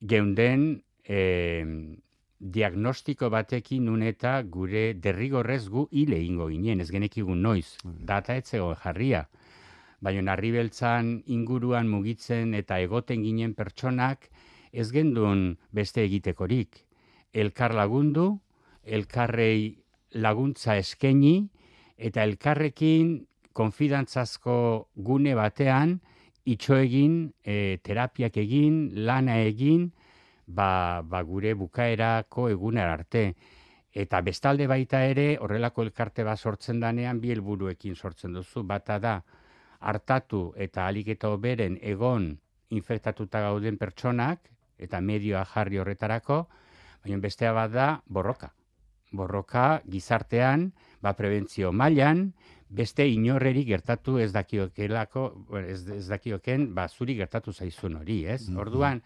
geunden 0.00 0.64
e, 1.04 1.20
diagnostiko 2.38 3.28
batekin 3.30 3.84
nun 3.84 4.02
eta 4.02 4.40
gure 4.42 4.94
derrigorrez 4.94 5.68
gu 5.68 5.86
hile 5.92 6.18
ingo 6.24 6.48
ginen, 6.48 6.80
ez 6.80 6.90
genekigun 6.90 7.42
noiz, 7.42 7.76
data 7.84 8.36
etzego 8.36 8.74
jarria. 8.82 9.26
Baina 10.00 10.32
arribeltzan 10.32 11.22
inguruan 11.26 11.88
mugitzen 11.88 12.54
eta 12.54 12.80
egoten 12.80 13.22
ginen 13.24 13.54
pertsonak 13.54 14.28
ez 14.72 14.90
gendun 14.92 15.56
beste 15.72 16.04
egitekorik. 16.04 16.84
Elkar 17.32 17.74
lagundu, 17.74 18.38
elkarrei 18.84 19.85
laguntza 20.12 20.76
eskaini 20.76 21.48
eta 21.96 22.24
elkarrekin 22.24 23.26
konfidantzazko 23.56 24.56
gune 24.94 25.34
batean 25.34 26.00
itxo 26.46 26.76
egin, 26.78 27.32
e, 27.42 27.78
terapiak 27.82 28.36
egin, 28.38 28.90
lana 29.06 29.40
egin, 29.42 29.88
ba, 30.46 31.02
ba 31.02 31.22
gure 31.26 31.54
bukaerako 31.58 32.48
egunera 32.52 32.92
arte. 32.94 33.24
Eta 33.90 34.20
bestalde 34.22 34.68
baita 34.70 35.02
ere, 35.08 35.26
horrelako 35.40 35.82
elkarte 35.82 36.22
bat 36.24 36.38
sortzen 36.38 36.80
danean, 36.80 37.20
bi 37.20 37.32
helburuekin 37.34 37.96
sortzen 37.96 38.36
duzu. 38.36 38.62
Bata 38.62 39.00
da, 39.02 39.16
hartatu 39.80 40.52
eta 40.56 40.86
alik 40.86 41.08
eta 41.16 41.32
oberen 41.34 41.80
egon 41.82 42.36
infektatuta 42.70 43.40
gauden 43.48 43.80
pertsonak, 43.80 44.52
eta 44.78 45.00
medioa 45.00 45.42
jarri 45.48 45.80
horretarako, 45.80 46.44
baina 47.02 47.18
bestea 47.24 47.52
bat 47.56 47.72
da 47.72 47.88
borroka 48.06 48.52
borroka 49.12 49.82
gizartean, 49.86 50.72
ba 51.02 51.14
prebentzio 51.16 51.72
mailan, 51.72 52.32
beste 52.68 53.06
inorreri 53.06 53.64
gertatu 53.64 54.18
ez 54.18 54.32
dakiokelako, 54.32 55.46
ez, 55.62 55.86
ez 55.88 56.06
dakioken, 56.08 56.74
ba, 56.74 56.88
zuri 56.88 57.14
gertatu 57.14 57.52
zaizun 57.52 57.96
hori, 57.96 58.24
ez? 58.26 58.48
Mhm. 58.48 58.58
Orduan, 58.58 59.02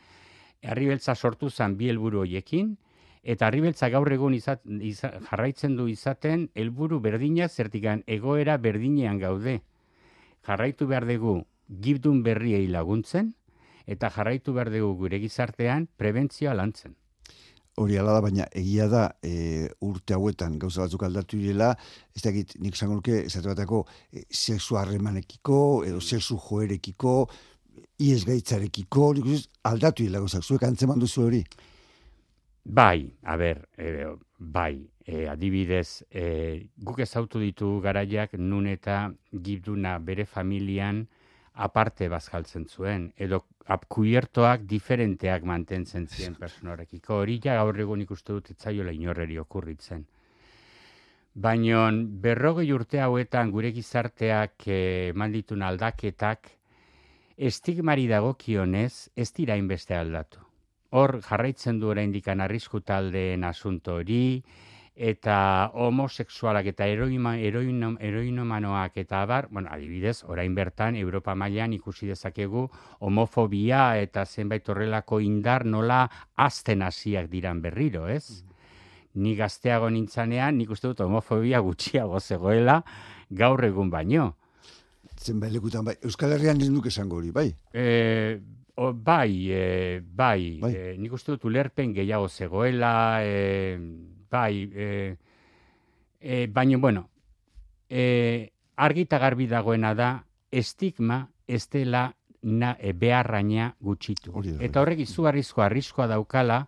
Arribeltza 0.62 1.14
sortu 1.14 1.48
zan 1.50 1.76
bi 1.78 1.88
helburu 1.88 2.20
hoiekin, 2.20 2.74
eta 3.22 3.46
Arribeltza 3.46 3.88
gaur 3.88 4.10
egun 4.12 4.34
izat, 4.34 4.60
iza- 4.66 5.14
jarraitzen 5.30 5.76
du 5.76 5.86
izaten 5.88 6.50
helburu 6.54 7.00
berdina 7.00 7.48
zertikan 7.48 8.02
egoera 8.06 8.58
berdinean 8.58 9.18
gaude. 9.18 9.62
Jarraitu 10.46 10.86
behar 10.86 11.06
dugu 11.08 11.46
gibdun 11.68 12.22
berriei 12.22 12.66
laguntzen, 12.68 13.34
eta 13.86 14.10
jarraitu 14.10 14.52
behar 14.52 14.70
dugu 14.70 14.94
gure 14.96 15.18
gizartean 15.20 15.88
prebentzioa 15.96 16.54
lantzen. 16.54 16.96
Hori 17.78 17.96
ala 17.96 18.16
da, 18.16 18.20
baina 18.24 18.46
egia 18.56 18.88
da 18.90 19.04
e, 19.22 19.68
urte 19.86 20.14
hauetan 20.16 20.58
gauza 20.58 20.82
batzuk 20.82 21.04
aldatu 21.06 21.38
direla, 21.38 21.70
ez 22.16 22.22
dakit 22.24 22.56
nik 22.60 22.76
zango 22.76 22.98
nuke, 22.98 23.22
esate 23.28 23.48
batako, 23.48 23.84
e, 24.12 24.24
sexu 24.28 24.76
harremanekiko, 24.80 25.84
edo 25.86 26.00
sexu 26.00 26.36
joerekiko, 26.40 27.14
ies 28.02 28.24
gaitzarekiko, 28.26 29.12
nik 29.16 29.30
uste 29.36 29.52
aldatu 29.70 30.02
direla 30.02 30.24
gauzak, 30.24 30.44
zuek 30.44 30.66
antzeman 30.66 31.00
duzu 31.00 31.28
hori. 31.28 31.44
Bai, 32.64 33.08
a 33.22 33.36
ber, 33.40 33.62
e, 33.78 34.06
bai, 34.38 34.82
e, 35.06 35.24
adibidez, 35.28 36.02
e, 36.10 36.68
guk 36.76 37.00
ezautu 37.00 37.40
ditu 37.40 37.78
garaiak 37.80 38.36
nun 38.38 38.68
eta 38.68 39.06
gibduna 39.32 39.98
bere 39.98 40.26
familian 40.26 41.06
aparte 41.54 42.08
bazkaltzen 42.08 42.66
zuen, 42.68 43.10
edo 43.16 43.42
apkuiertoak 43.70 44.64
diferenteak 44.70 45.44
mantentzen 45.46 46.06
ziren 46.08 46.34
personarekiko. 46.38 47.20
Hori 47.22 47.38
ja 47.44 47.54
gaur 47.60 47.78
egun 47.78 48.02
ikuste 48.02 48.34
dut 48.34 48.50
etzaiola 48.54 48.94
inorreri 48.96 49.38
okurritzen. 49.38 50.06
Baina 51.34 51.84
berrogei 52.24 52.72
urte 52.74 52.98
hauetan 53.00 53.52
gure 53.54 53.70
gizarteak 53.72 54.66
eh, 54.66 55.10
eman 55.12 55.30
ditun 55.32 55.62
aldaketak 55.62 56.50
estigmari 57.38 58.08
dagokionez 58.10 59.10
ez 59.16 59.30
dira 59.36 59.56
inbeste 59.56 59.94
aldatu. 59.94 60.42
Hor 60.90 61.20
jarraitzen 61.22 61.78
du 61.78 61.88
oraindik 61.94 62.26
arrisku 62.28 62.80
taldeen 62.80 63.44
asunto 63.44 63.94
hori 64.00 64.42
eta 64.96 65.70
homosexualak 65.74 66.66
eta 66.72 66.86
heroima, 66.86 67.36
heroino, 67.38 67.94
heroinomanoak 68.00 68.98
eta 69.00 69.22
abar, 69.22 69.48
bueno, 69.50 69.70
adibidez, 69.72 70.24
orain 70.24 70.54
bertan 70.54 70.96
Europa 70.96 71.34
mailan 71.34 71.72
ikusi 71.72 72.10
dezakegu 72.10 72.66
homofobia 73.00 73.96
eta 74.00 74.26
zenbait 74.26 74.68
horrelako 74.68 75.20
indar 75.20 75.64
nola 75.64 76.02
azten 76.36 76.82
hasiak 76.82 77.30
diran 77.30 77.62
berriro, 77.62 78.08
ez? 78.08 78.44
Ni 79.14 79.34
gazteago 79.36 79.90
nintzanean, 79.90 80.58
nik 80.58 80.70
uste 80.70 80.90
dut 80.90 81.00
homofobia 81.06 81.60
gutxiago 81.60 82.20
zegoela 82.20 82.82
gaur 83.30 83.64
egun 83.64 83.90
baino. 83.90 84.34
Zenbait 85.16 85.52
lekutan, 85.52 85.84
bai, 85.84 85.96
Euskal 86.04 86.32
Herrian 86.32 86.60
ez 86.60 86.70
nuke 86.70 86.88
esango 86.88 87.18
hori, 87.18 87.30
bai. 87.30 87.50
E, 87.72 88.38
o, 88.76 88.92
bai, 88.92 89.50
e, 89.52 90.00
bai, 90.00 90.58
Bai. 90.62 90.70
E, 90.74 90.94
nik 90.98 91.12
uste 91.12 91.34
dut 91.34 91.44
ulerpen 91.44 91.92
gehiago 91.96 92.28
zegoela, 92.28 93.20
e, 93.24 94.18
bai, 94.30 94.70
e, 94.74 95.16
e, 96.20 96.46
baina, 96.46 96.78
bueno, 96.78 97.08
e, 97.88 98.52
argi 98.76 99.06
eta 99.08 99.18
garbi 99.18 99.46
dagoena 99.50 99.94
da, 99.94 100.10
estigma 100.50 101.28
ez 101.46 101.66
dela 101.68 102.08
na, 102.42 102.76
e, 102.78 102.92
beharraina 102.92 103.74
gutxitu. 103.80 104.32
Hori 104.34 104.56
da, 104.56 104.64
Eta 104.64 104.82
horrek 104.82 105.04
izugarrizko 105.04 105.62
arriskoa 105.62 106.06
daukala, 106.10 106.62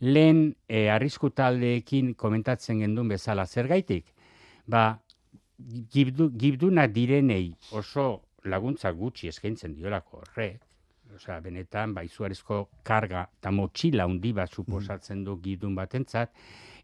lehen 0.00 0.50
e, 0.68 0.88
arrisku 0.92 1.30
taldeekin 1.30 2.14
komentatzen 2.14 2.82
gendun 2.84 3.08
bezala. 3.08 3.46
Zergaitik? 3.46 4.12
Ba, 4.66 4.98
gibdu, 5.92 6.30
gibduna 6.36 6.86
direnei 6.86 7.54
oso 7.72 8.06
laguntza 8.44 8.90
gutxi 8.92 9.30
eskaintzen 9.30 9.74
diolako 9.74 10.20
horrek, 10.20 10.60
osea, 11.16 11.40
benetan, 11.40 11.94
ba, 11.94 12.04
izugarrizko 12.06 12.66
karga 12.86 13.26
eta 13.38 13.52
motxila 13.54 14.04
handi 14.04 14.32
bat 14.36 14.52
suposatzen 14.52 15.24
du 15.24 15.38
gibdun 15.42 15.74
batentzat, 15.74 16.34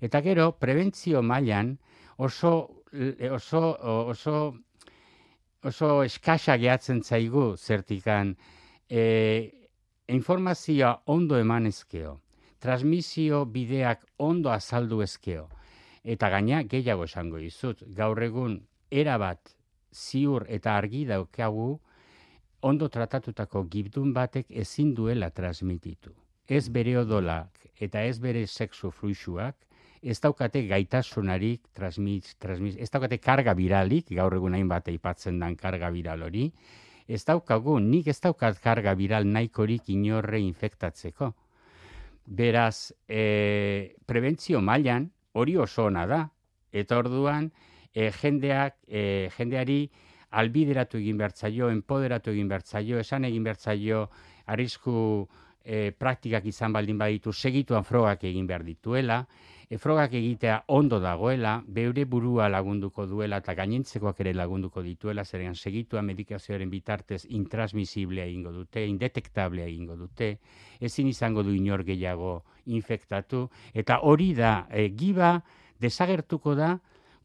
eta 0.02 0.20
gero, 0.20 0.50
prebentzio 0.58 1.22
mailan 1.22 1.76
oso, 2.18 2.84
oso, 3.30 3.62
oso, 4.10 4.36
oso 5.62 5.90
eskasa 6.02 6.58
gehatzen 6.58 7.02
zaigu 7.02 7.54
zertikan, 7.56 8.34
e, 8.90 9.02
informazioa 10.08 10.92
ondo 11.06 11.38
eman 11.38 11.70
ezkeo, 11.70 12.18
transmisio 12.58 13.44
bideak 13.46 14.04
ondo 14.18 14.50
azaldu 14.50 15.00
ezkeo, 15.06 15.48
eta 16.02 16.28
gaina 16.34 16.62
gehiago 16.66 17.06
esango 17.06 17.38
dizut, 17.38 17.86
gaur 17.94 18.22
egun 18.22 18.58
erabat 18.90 19.54
ziur 19.92 20.46
eta 20.48 20.76
argi 20.76 21.04
daukagu 21.06 21.78
ondo 22.62 22.88
tratatutako 22.88 23.64
gibdun 23.70 24.12
batek 24.14 24.50
ezin 24.50 24.94
duela 24.94 25.30
transmititu. 25.30 26.12
Ez 26.48 26.68
bere 26.68 26.96
odolak 26.98 27.66
eta 27.80 28.02
ez 28.02 28.18
bere 28.20 28.46
sexu 28.46 28.90
fluixuak, 28.90 29.56
ez 30.02 30.18
daukate 30.20 30.64
gaitasunarik 30.66 31.68
transmit, 31.72 32.34
transmit, 32.42 32.76
ez 32.82 32.90
daukate 32.90 33.18
karga 33.22 33.54
viralik, 33.54 34.10
gaur 34.10 34.34
egun 34.34 34.56
hainbat 34.58 34.90
aipatzen 34.90 35.38
dan 35.38 35.54
karga 35.56 35.92
viral 35.94 36.24
hori, 36.26 36.48
ez 37.06 37.22
daukagu, 37.24 37.78
nik 37.80 38.08
ez 38.10 38.18
daukat 38.22 38.58
karga 38.62 38.94
viral 38.98 39.26
nahikorik 39.30 39.88
inorre 39.94 40.40
infektatzeko. 40.42 41.32
Beraz, 42.26 42.92
e, 43.08 43.94
prebentzio 44.06 44.60
mailan 44.62 45.10
hori 45.32 45.56
oso 45.56 45.86
ona 45.86 46.06
da. 46.06 46.22
Eta 46.72 46.98
orduan, 46.98 47.50
e, 47.94 48.10
jendeak, 48.10 48.78
e, 48.88 49.28
jendeari 49.36 49.84
albideratu 50.32 50.98
egin 50.98 51.18
bertzaio, 51.20 51.68
empoderatu 51.70 52.32
egin 52.32 52.48
bertzaio, 52.48 52.98
esan 53.02 53.26
egin 53.28 53.44
bertzaio, 53.44 54.06
arrisku 54.46 54.94
e, 55.64 55.90
praktikak 55.92 56.46
izan 56.48 56.72
baldin 56.72 56.98
baditu, 56.98 57.32
segituan 57.32 57.84
frogak 57.84 58.24
egin 58.24 58.46
behar 58.46 58.64
dituela, 58.64 59.22
frogak 59.78 60.12
egitea 60.18 60.64
ondo 60.68 60.98
dagoela, 61.00 61.62
beure 61.66 62.04
burua 62.04 62.48
lagunduko 62.50 63.06
duela 63.06 63.38
eta 63.40 63.54
gainentzekoak 63.56 64.20
ere 64.20 64.34
lagunduko 64.34 64.82
dituela, 64.82 65.24
zeren 65.24 65.54
segitua 65.54 66.02
medikazioaren 66.02 66.70
bitartez 66.70 67.22
intransmisiblea 67.28 68.26
egingo 68.26 68.52
dute, 68.52 68.84
indetektablea 68.86 69.66
egingo 69.70 69.96
dute, 69.96 70.34
ezin 70.80 71.08
izango 71.08 71.42
du 71.42 71.54
inor 71.56 71.84
gehiago 71.88 72.42
infektatu, 72.66 73.46
eta 73.72 74.00
hori 74.02 74.32
da, 74.34 74.66
e, 74.70 74.88
giba 74.90 75.38
desagertuko 75.80 76.54
da, 76.58 76.74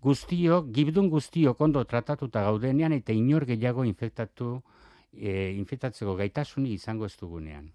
guztiok, 0.01 0.71
gibdun 0.71 1.09
guztiok 1.09 1.61
ondo 1.61 1.83
tratatuta 1.83 2.45
gaudenean, 2.45 2.93
eta 2.93 3.11
inor 3.11 3.45
gehiago 3.49 3.83
infektatu, 3.83 4.61
e, 5.13 5.53
infektatzeko 5.57 6.15
gaitasuni 6.15 6.73
izango 6.77 7.05
ez 7.05 7.15
dugunean. 7.19 7.71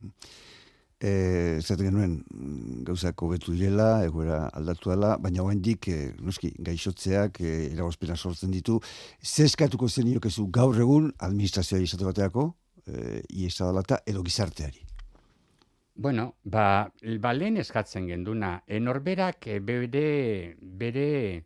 E, 1.03 1.59
zaten 1.59 1.89
genuen 1.89 2.13
mm, 2.31 2.85
gauzak 2.87 3.25
hobetu 3.27 3.57
direla, 3.57 4.05
egoera 4.07 4.45
aldatu 4.55 4.93
dela, 4.93 5.17
baina 5.19 5.43
oraindik 5.43 5.89
e, 5.91 5.99
noski, 6.23 6.53
gaixotzeak 6.63 7.41
e, 7.43 7.57
eragozpena 7.73 8.15
sortzen 8.15 8.55
ditu. 8.55 8.79
Zeskatuko 9.19 9.89
zen 9.91 10.13
iokezu 10.15 10.47
gaur 10.55 10.79
egun 10.79 11.11
administrazioa 11.19 11.83
izate 11.83 12.07
bateako, 12.07 12.53
e, 12.87 13.21
iesa 13.35 13.73
edo 14.07 14.23
gizarteari. 14.23 14.87
Bueno, 15.95 16.37
ba, 16.43 16.91
ba 17.21 17.33
lehen 17.37 17.59
eskatzen 17.61 18.07
genduna, 18.09 18.63
enorberak 18.67 19.47
eh, 19.47 19.59
bere, 19.61 20.57
bere, 20.61 21.45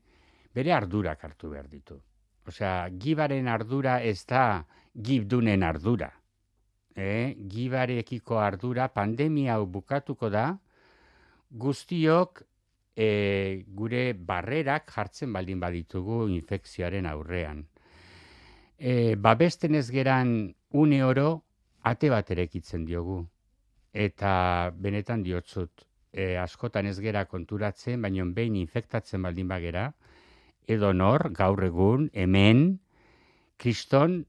bere 0.54 0.72
ardurak 0.72 1.24
hartu 1.24 1.50
behar 1.50 1.66
ditu. 1.68 1.98
Osea, 2.46 2.88
gibaren 2.90 3.48
ardura 3.48 3.98
ez 4.02 4.24
da 4.24 4.64
gibdunen 4.94 5.64
ardura. 5.66 6.12
Eh? 6.96 7.36
Gibarekiko 7.36 8.38
ardura 8.40 8.88
pandemia 8.88 9.54
hau 9.56 9.66
bukatuko 9.68 10.30
da, 10.32 10.46
guztiok 11.50 12.42
e, 12.96 13.64
gure 13.68 14.14
barrerak 14.14 14.90
jartzen 14.94 15.32
baldin 15.32 15.60
baditugu 15.60 16.24
infekzioaren 16.32 17.06
aurrean. 17.06 17.62
E, 18.78 19.14
babesten 19.16 19.76
ez 19.76 19.90
geran 19.92 20.54
une 20.72 21.02
oro, 21.04 21.42
ate 21.84 22.10
bat 22.10 22.30
erekitzen 22.32 22.84
diogu 22.88 23.22
eta 23.96 24.70
benetan 24.76 25.22
diotzut, 25.24 25.86
e, 26.12 26.36
askotan 26.36 26.86
ez 26.90 26.98
gera 27.00 27.24
konturatzen, 27.24 28.02
baina 28.04 28.26
behin 28.36 28.58
infektatzen 28.60 29.22
baldin 29.24 29.48
bagera, 29.48 29.86
edo 30.68 30.92
nor, 30.92 31.30
gaur 31.32 31.62
egun, 31.64 32.10
hemen, 32.12 32.66
kriston 33.56 34.24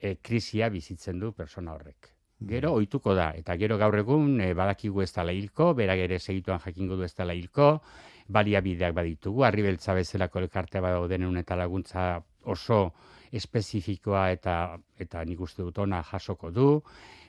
e, 0.00 0.16
krisia 0.22 0.68
bizitzen 0.68 1.18
du 1.20 1.32
persona 1.32 1.74
horrek. 1.74 2.12
Gero 2.48 2.74
ohituko 2.76 3.14
da, 3.16 3.30
eta 3.32 3.56
gero 3.56 3.78
gaur 3.80 3.96
egun 3.96 4.40
e, 4.44 4.52
badakigu 4.54 5.02
ez 5.02 5.12
dela 5.14 5.32
hilko, 5.32 5.72
berak 5.74 6.02
ere 6.04 6.18
segituan 6.18 6.60
jakingo 6.60 6.96
du 6.96 7.06
ez 7.06 7.14
dela 7.16 7.34
hilko, 7.34 7.80
baliabideak 8.28 8.94
baditugu, 8.94 9.44
arribeltza 9.46 9.94
bezalako 9.94 10.42
elkartea 10.44 10.82
badauden 10.84 11.36
eta 11.38 11.56
laguntza 11.56 12.22
oso 12.44 12.92
espezifikoa 13.32 14.30
eta 14.32 14.78
eta 14.98 15.24
nik 15.24 15.40
uste 15.40 15.62
dut 15.62 15.78
ona 15.78 16.02
jasoko 16.02 16.50
du, 16.50 16.82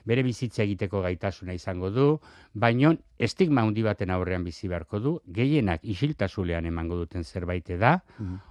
bere 0.08 0.22
bizitza 0.22 0.62
egiteko 0.62 1.02
gaitasuna 1.04 1.54
izango 1.56 1.90
du, 1.90 2.06
baino 2.54 2.94
estigma 3.18 3.62
handi 3.62 3.82
baten 3.82 4.10
aurrean 4.10 4.44
bizi 4.44 4.68
beharko 4.68 5.00
du, 5.00 5.14
gehienak 5.26 5.84
isiltasulean 5.84 6.66
emango 6.66 6.96
duten 6.96 7.24
zerbait 7.24 7.68
da, 7.80 7.98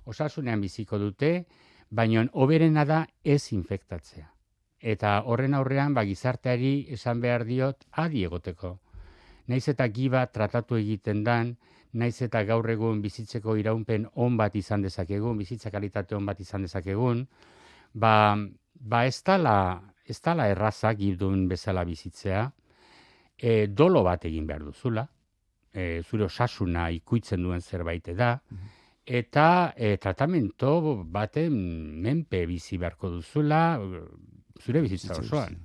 osasunean 0.06 0.62
biziko 0.62 1.00
dute, 1.02 1.46
baina 1.90 2.26
oberena 2.34 2.86
da 2.86 3.06
ez 3.24 3.52
infektatzea. 3.54 4.28
Eta 4.80 5.22
horren 5.26 5.54
aurrean, 5.58 5.94
ba, 5.94 6.04
gizarteari 6.06 6.88
esan 6.94 7.22
behar 7.22 7.46
diot, 7.46 7.88
adi 7.92 8.24
egoteko. 8.24 8.78
Naiz 9.48 9.68
eta 9.72 9.88
giba 9.88 10.26
tratatu 10.28 10.76
egiten 10.78 11.24
dan, 11.24 11.56
naiz 11.94 12.22
eta 12.22 12.44
gaur 12.46 12.70
egun 12.70 13.02
bizitzeko 13.02 13.56
iraunpen 13.58 14.06
on 14.16 14.38
bat 14.38 14.56
izan 14.56 14.84
dezakegun, 14.86 15.38
bizitza 15.38 15.72
kalitate 15.72 16.16
on 16.16 16.26
bat 16.26 16.40
izan 16.40 16.68
dezakegun, 16.68 17.26
ba, 17.94 18.38
ba 18.74 19.06
ez 19.06 19.22
tala, 19.24 19.82
ez 20.06 20.20
tala 20.22 20.48
erraza 20.52 20.94
gibdun 20.94 21.48
bezala 21.48 21.84
bizitzea, 21.88 22.44
e, 23.38 23.68
dolo 23.68 24.04
bat 24.04 24.26
egin 24.30 24.46
behar 24.48 24.68
duzula, 24.68 25.08
e, 25.74 26.04
zure 26.04 26.28
osasuna 26.28 26.90
ikuitzen 26.92 27.42
duen 27.44 27.62
zerbait 27.62 28.12
da, 28.18 28.36
eta 29.08 29.74
e, 29.78 29.96
tratamento 29.98 31.04
baten 31.08 31.56
menpe 32.04 32.46
bizi 32.46 32.78
beharko 32.78 33.10
duzula, 33.16 33.80
zure 34.60 34.82
bizitza 34.84 35.16
osoan. 35.22 35.56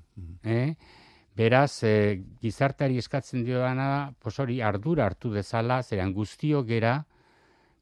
Eh? 0.46 0.74
Beraz, 1.35 1.83
e, 1.83 2.22
gizarteari 2.40 3.00
eskatzen 3.02 3.42
dio 3.44 3.59
dana 3.59 3.88
da, 3.88 4.00
pos 4.20 4.38
hori 4.38 4.61
ardura 4.62 5.09
hartu 5.09 5.33
dezala, 5.35 5.83
zeran 5.83 6.12
guztio 6.12 6.62
gera 6.68 7.00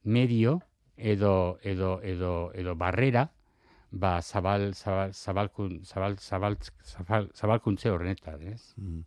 medio 0.05 0.61
edo, 0.97 1.59
edo, 1.63 2.01
edo, 2.03 2.33
edo 2.55 2.75
barrera, 2.77 3.27
ba, 3.91 4.21
zabal, 4.23 4.73
zabal, 4.75 5.13
zabalkun, 5.13 5.81
zabal, 5.85 6.17
zabal, 6.19 6.57
zabal, 6.87 7.31
zabalkuntze 7.35 7.91
horrenetan, 7.91 8.43
ez? 8.55 8.73
Mm. 8.79 9.05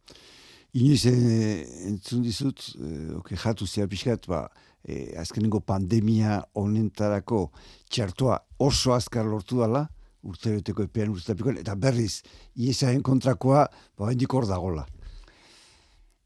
Inoiz, 0.73 1.05
eh, 1.05 1.87
entzun 1.87 2.23
dizut, 2.25 2.65
eh, 2.81 3.13
oke, 3.15 3.37
jatu 3.37 3.67
zea 3.69 3.87
pixkat, 3.87 4.27
ba, 4.27 4.47
eh, 4.83 5.13
azkenengo 5.19 5.61
pandemia 5.61 6.41
honentarako 6.53 7.51
txartoa 7.89 8.39
oso 8.57 8.93
azkar 8.93 9.25
lortu 9.25 9.59
dala, 9.59 9.87
urte 10.23 10.57
beteko 10.57 10.83
epean 10.87 11.11
urte 11.11 11.35
eta 11.59 11.75
berriz, 11.75 12.23
iesaren 12.55 13.01
kontrakoa, 13.01 13.67
ba, 13.97 14.11
hendik 14.11 14.33
hor 14.33 14.47
dagola. 14.47 14.85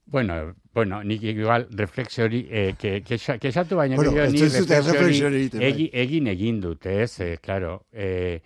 Bueno, 0.10 0.56
bueno, 0.74 1.04
nik 1.04 1.22
igual 1.24 1.68
refleksio 1.72 2.26
hori, 2.26 2.48
eh, 2.50 2.76
que, 2.80 3.04
que, 3.04 3.18
que 3.18 3.64
baina 3.76 3.98
bueno, 3.98 4.12
ni 4.32 4.40
refleksio 4.40 5.28
hori 5.28 5.50
egi, 5.60 5.90
egin 5.92 6.28
egin 6.28 6.62
dut, 6.62 6.86
ez, 6.86 7.20
eh, 7.20 7.38
claro, 7.42 7.88
eh, 7.92 8.42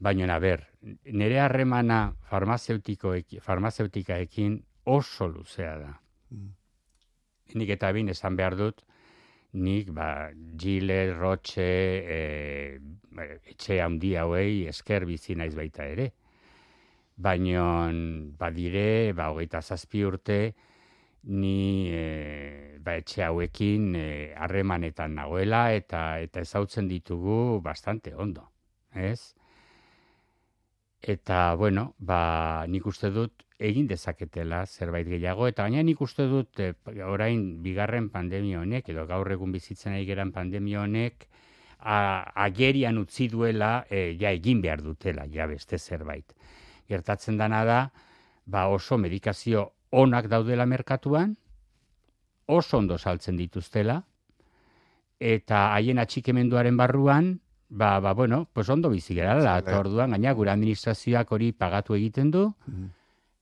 baina, 0.00 0.34
a 0.34 0.38
ber, 0.40 0.66
nire 1.04 1.38
harremana 1.40 2.16
farmazeutikaekin 2.30 4.64
oso 4.84 5.28
luzea 5.28 5.78
da. 5.78 6.00
Mm. 6.30 6.48
Nik 7.54 7.70
eta 7.76 7.92
bin 7.92 8.08
esan 8.08 8.36
behar 8.36 8.56
dut, 8.56 8.82
nik, 9.54 9.90
ba, 9.94 10.30
Gile, 10.56 11.14
Roche, 11.14 11.62
e, 12.16 12.80
etxe 13.50 13.80
handi 13.82 14.14
hauei 14.18 14.66
esker 14.70 15.06
bizi 15.06 15.36
naiz 15.38 15.54
baita 15.54 15.86
ere. 15.86 16.10
Baina, 17.16 17.90
badire, 18.38 19.12
ba, 19.14 19.30
hogeita 19.30 19.62
zazpi 19.62 20.02
urte, 20.02 20.38
ni 21.30 21.88
e, 21.94 22.78
ba, 22.82 22.98
etxe 22.98 23.22
hauekin 23.28 23.94
e, 23.96 24.08
harremanetan 24.36 25.14
nagoela 25.20 25.68
eta 25.72 26.02
eta 26.20 26.42
ezautzen 26.44 26.90
ditugu 26.90 27.60
bastante 27.62 28.14
ondo, 28.14 28.50
ez? 28.92 29.34
Eta, 31.00 31.54
bueno, 31.60 31.94
ba, 31.98 32.64
nik 32.68 32.86
uste 32.90 33.10
dut 33.12 33.43
egin 33.58 33.86
dezaketela 33.86 34.64
zerbait 34.66 35.06
gehiago, 35.06 35.46
eta 35.46 35.62
baina 35.62 35.82
nik 35.82 36.00
uste 36.02 36.26
dut 36.28 36.60
e, 36.60 36.72
orain 37.06 37.62
bigarren 37.62 38.08
pandemia 38.10 38.60
honek, 38.60 38.88
edo 38.90 39.06
gaur 39.06 39.30
egun 39.32 39.52
bizitzen 39.54 39.94
ari 39.94 40.06
geran 40.08 40.32
pandemia 40.32 40.82
honek, 40.82 41.28
a, 41.78 42.24
agerian 42.46 42.98
utzi 42.98 43.28
duela, 43.28 43.84
e, 43.90 44.16
ja 44.20 44.32
egin 44.34 44.60
behar 44.64 44.82
dutela, 44.82 45.26
ja 45.30 45.46
beste 45.46 45.78
zerbait. 45.78 46.34
Gertatzen 46.88 47.38
dana 47.38 47.64
da, 47.64 47.78
ba 48.44 48.66
oso 48.68 48.98
medikazio 48.98 49.70
onak 49.90 50.28
daudela 50.28 50.66
merkatuan, 50.66 51.36
oso 52.46 52.78
ondo 52.78 52.98
saltzen 52.98 53.38
dituztela, 53.38 54.02
eta 55.20 55.70
haien 55.76 56.02
atxikemenduaren 56.02 56.76
barruan, 56.76 57.38
ba, 57.68 58.00
ba, 58.00 58.12
bueno, 58.12 58.48
pues 58.52 58.68
ondo 58.68 58.90
bizi 58.90 59.14
gerala, 59.14 59.56
eta 59.62 59.78
orduan, 59.78 60.10
gaina 60.10 60.34
gure 60.34 60.50
administrazioak 60.50 61.32
hori 61.32 61.52
pagatu 61.52 61.94
egiten 61.94 62.30
du, 62.34 62.48
mm-hmm. 62.66 62.90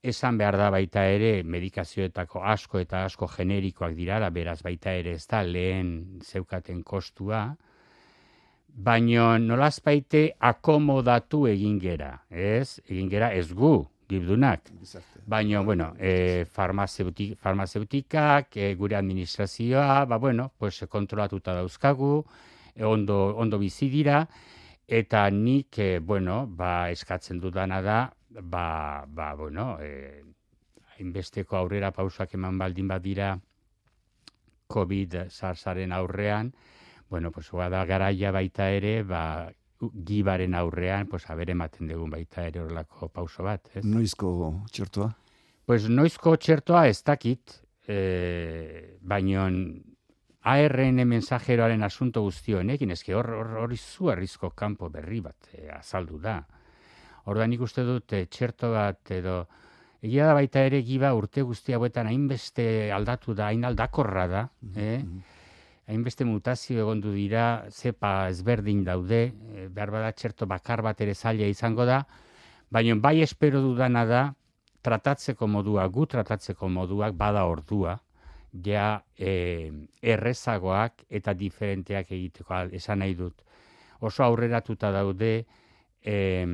Esan 0.03 0.39
behar 0.39 0.57
da 0.59 0.69
baita 0.75 1.05
ere 1.07 1.43
medikazioetako 1.47 2.43
asko 2.43 2.81
eta 2.83 3.05
asko 3.07 3.29
generikoak 3.31 3.95
dira, 3.95 4.19
da 4.19 4.31
beraz 4.31 4.61
baita 4.67 4.93
ere 4.99 5.15
ez 5.15 5.27
da 5.31 5.43
lehen 5.47 5.93
zeukaten 6.27 6.83
kostua, 6.83 7.45
baino 8.75 9.37
nolaz 9.39 9.79
baite 9.85 10.33
akomodatu 10.41 11.47
egin 11.47 11.79
gera, 11.79 12.17
ez? 12.31 12.81
Egin 12.89 13.11
gera 13.13 13.31
ez 13.33 13.53
gu, 13.53 13.77
gibdunak. 14.09 14.73
Baina, 15.27 15.61
bueno, 15.63 15.93
e, 15.99 16.45
farmazeutik, 16.51 17.37
farmazeutikak, 17.39 18.57
e, 18.57 18.75
gure 18.75 18.97
administrazioa, 18.97 20.05
ba, 20.11 20.19
bueno, 20.19 20.51
pues, 20.59 20.83
kontrolatuta 20.89 21.55
dauzkagu, 21.55 22.25
e, 22.75 22.83
ondo, 22.85 23.37
ondo 23.37 23.61
bizi 23.63 23.89
dira, 23.93 24.27
eta 24.89 25.29
nik, 25.31 25.79
e, 25.79 26.01
bueno, 26.01 26.47
ba, 26.49 26.91
eskatzen 26.91 27.39
dudana 27.41 27.81
da, 27.83 28.01
ba, 28.41 29.05
ba 29.07 29.35
bueno, 29.35 29.79
e, 29.81 30.23
inbesteko 30.99 31.57
aurrera 31.57 31.93
pausak 31.93 32.35
eman 32.35 32.59
baldin 32.59 32.89
badira 32.89 33.39
COVID-SARSaren 34.73 35.93
aurrean, 35.93 36.55
bueno, 37.11 37.31
pues, 37.31 37.51
da 37.53 37.85
garaia 37.85 38.31
baita 38.33 38.71
ere, 38.71 39.03
ba, 39.03 39.53
gibaren 40.07 40.55
aurrean, 40.55 41.07
pues, 41.07 41.29
abere 41.29 41.53
ematen 41.53 41.89
dugun 41.89 42.11
baita 42.11 42.47
ere 42.47 42.61
horrelako 42.61 43.09
pauso 43.09 43.43
bat. 43.45 43.69
Ez? 43.75 43.85
Noizko 43.85 44.31
txertoa? 44.73 45.11
Pues 45.67 45.89
noizko 45.89 46.37
txertoa 46.37 46.87
ez 46.89 47.03
dakit, 47.05 47.59
e, 47.87 48.99
baino 49.01 49.45
ARN 50.43 51.05
mensajeroaren 51.07 51.85
asunto 51.87 52.23
guztionekin, 52.25 52.91
ezke 52.91 53.15
hor 53.15 53.31
hori 53.63 53.77
zu 53.77 54.11
arrizko 54.11 54.51
kanpo 54.51 54.89
berri 54.91 55.21
bat 55.21 55.53
e, 55.53 55.69
azaldu 55.71 56.19
da. 56.19 56.41
Orda 57.31 57.47
nik 57.47 57.61
uste 57.63 57.85
dut 57.87 58.13
e, 58.13 58.25
txerto 58.27 58.73
bat 58.73 59.13
edo 59.15 59.45
egia 60.03 60.27
da 60.27 60.35
baita 60.35 60.65
ere 60.67 60.83
giba 60.83 61.13
urte 61.15 61.45
guzti 61.47 61.77
hauetan 61.77 62.09
hainbeste 62.11 62.65
aldatu 62.93 63.37
da, 63.39 63.53
hain 63.53 63.65
aldakorra 63.65 64.27
da, 64.27 64.43
mm 64.63 64.73
-hmm. 64.75 65.23
hainbeste 65.87 66.25
mutazio 66.25 66.83
egondu 66.83 67.13
dira, 67.13 67.65
zepa 67.71 68.29
ezberdin 68.29 68.85
daude, 68.85 69.33
e, 69.55 69.69
behar 69.69 69.91
bada 69.91 70.13
txerto 70.13 70.47
bakar 70.47 70.83
bat 70.83 71.01
ere 71.01 71.15
zaila 71.15 71.47
izango 71.47 71.85
da, 71.85 72.05
baina 72.71 72.95
bai 72.97 73.21
espero 73.23 73.61
dudana 73.61 74.05
da, 74.05 74.35
tratatzeko 74.83 75.47
modua, 75.47 75.87
gu 75.87 76.07
tratatzeko 76.07 76.69
moduak 76.69 77.15
bada 77.15 77.45
ordua, 77.45 78.01
ja 78.53 79.03
e, 79.17 79.71
errezagoak 80.03 81.05
eta 81.09 81.33
diferenteak 81.35 82.11
egiteko 82.13 82.55
esan 82.73 82.99
nahi 82.99 83.15
dut. 83.15 83.43
Oso 84.01 84.25
aurreratuta 84.25 84.91
daude 84.91 85.47
e, 86.05 86.47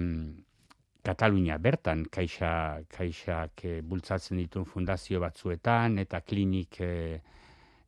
Katalunia 1.08 1.56
bertan, 1.56 2.04
kaixa, 2.12 2.52
kaixak 2.92 3.64
e, 3.64 3.74
bultzatzen 3.80 4.36
dituen 4.42 4.66
fundazio 4.68 5.22
batzuetan 5.22 5.96
eta 6.02 6.20
klinik 6.20 6.80
e, 6.84 6.92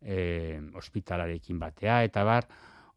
e, 0.01 0.21
ospitalarekin 0.81 1.59
batea, 1.61 1.99
eta 2.09 2.25
bar, 2.25 2.49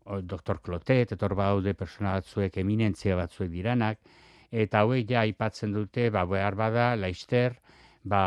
o, 0.05 0.21
doktor 0.21 0.61
Klotet, 0.63 1.11
eta 1.11 1.27
hor 1.27 1.35
baude 1.35 1.73
persona 1.75 2.13
batzuek 2.19 2.61
eminentzia 2.63 3.17
batzuek 3.19 3.51
diranak, 3.51 3.99
eta 4.63 4.85
hauek 4.85 5.09
ja 5.09 5.25
aipatzen 5.25 5.75
dute, 5.75 6.07
ba, 6.13 6.23
behar 6.29 6.55
bada, 6.55 6.93
laister, 6.95 7.57
ba, 8.03 8.23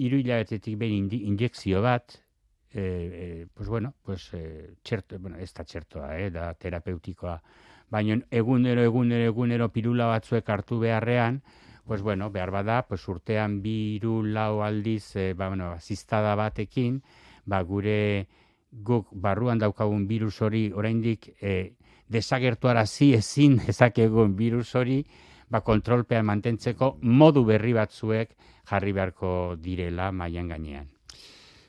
iru 0.00 0.22
hilabetetik 0.22 0.78
behin 0.80 1.10
injekzio 1.20 1.84
bat, 1.84 2.16
e, 2.72 2.80
e, 2.80 3.46
pues 3.52 3.68
bueno, 3.68 3.94
pues, 4.02 4.30
e, 4.32 4.76
txerto, 4.82 5.18
bueno, 5.18 5.36
ez 5.36 5.52
da 5.52 5.64
txertoa, 5.64 6.14
eh, 6.20 6.30
da 6.30 6.52
terapeutikoa, 6.54 7.36
baina 7.90 8.18
egunero, 8.30 8.82
egunero, 8.82 9.30
egunero 9.30 9.68
pirula 9.72 10.06
batzuek 10.10 10.48
hartu 10.50 10.78
beharrean, 10.80 11.42
pues 11.86 12.02
bueno, 12.02 12.30
behar 12.30 12.50
bada, 12.50 12.82
pues 12.88 13.06
urtean 13.08 13.60
biru 13.62 14.22
lau 14.24 14.62
aldiz, 14.62 15.14
e, 15.16 15.34
ba, 15.34 15.48
bueno, 15.48 15.70
aziztada 15.72 16.34
batekin, 16.34 17.02
ba, 17.44 17.62
gure 17.62 18.26
guk 18.72 19.08
barruan 19.12 19.58
daukagun 19.58 20.06
virus 20.08 20.42
hori 20.42 20.72
oraindik 20.74 21.30
e, 21.40 21.76
desagertuarazi 22.08 23.14
ezin 23.14 23.60
ezakegun 23.72 24.34
virus 24.36 24.74
hori, 24.74 25.04
ba, 25.48 25.62
kontrolpean 25.62 26.26
mantentzeko 26.26 26.96
modu 27.02 27.44
berri 27.46 27.72
batzuek 27.72 28.34
jarri 28.66 28.92
beharko 28.92 29.54
direla 29.62 30.10
mailan 30.10 30.48
gainean. 30.48 30.90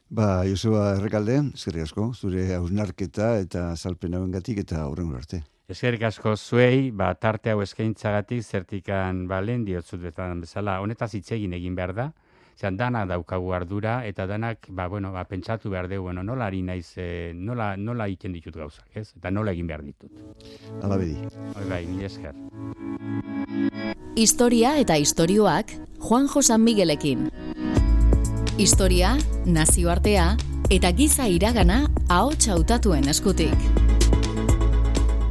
Ba, 0.10 0.48
Joseba 0.48 0.96
Errekalde, 0.96 1.42
eskerrik 1.54 1.84
asko, 1.84 2.14
zure 2.16 2.48
hausnarketa 2.56 3.36
eta 3.44 3.76
salpen 3.76 4.16
hauengatik 4.16 4.64
eta 4.64 4.88
horren 4.88 5.14
arte. 5.14 5.44
Eskerrik 5.68 6.06
asko 6.08 6.38
zuei, 6.38 6.92
ba, 6.96 7.10
tarte 7.20 7.52
hau 7.52 7.60
eskaintzagatik 7.60 8.40
zertikan 8.44 9.26
balen 9.28 9.66
diotzut 9.68 10.00
betan 10.00 10.40
bezala, 10.46 10.78
honetaz 10.80 11.10
hitz 11.18 11.32
egin 11.36 11.58
egin 11.58 11.76
behar 11.76 11.94
da, 11.98 12.06
Zan, 12.58 12.74
dana 12.74 13.04
daukagu 13.06 13.52
ardura, 13.54 14.00
eta 14.08 14.26
danak, 14.26 14.66
ba, 14.74 14.88
bueno, 14.90 15.12
ba, 15.14 15.28
pentsatu 15.30 15.70
behar 15.70 15.86
dugu, 15.92 16.08
bueno, 16.08 16.24
nola 16.26 16.48
ari 16.48 16.64
naiz, 16.66 16.88
e, 16.98 17.32
nola, 17.36 17.76
nola 17.78 18.08
egiten 18.10 18.34
ditut 18.34 18.56
gauzak, 18.58 18.88
ez? 18.98 19.12
Eta 19.20 19.30
nola 19.30 19.54
egin 19.54 19.68
behar 19.70 19.84
ditut. 19.86 20.10
Ala 20.82 20.98
bedi. 20.98 21.20
Hoi 21.54 21.68
bai, 21.70 21.84
mil 21.86 22.08
esker. 22.08 22.34
Historia 24.18 24.74
eta 24.82 24.98
istorioak 24.98 25.76
Juan 26.02 26.26
Josan 26.34 26.66
Miguelekin. 26.66 27.28
Historia, 28.58 29.14
nazioartea 29.46 30.32
eta 30.74 30.92
giza 30.98 31.30
iragana 31.30 31.84
ahots 32.10 32.50
hautatuen 32.50 33.06
eskutik. 33.14 33.87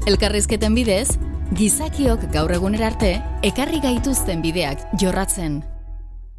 Elkarrizketen 0.06 0.76
bidez, 0.78 1.16
gizakiok 1.58 2.28
gaur 2.30 2.52
egunera 2.54 2.92
arte 2.92 3.08
ekarri 3.48 3.80
gaituzten 3.82 4.44
bideak 4.44 4.84
jorratzen. 5.02 5.64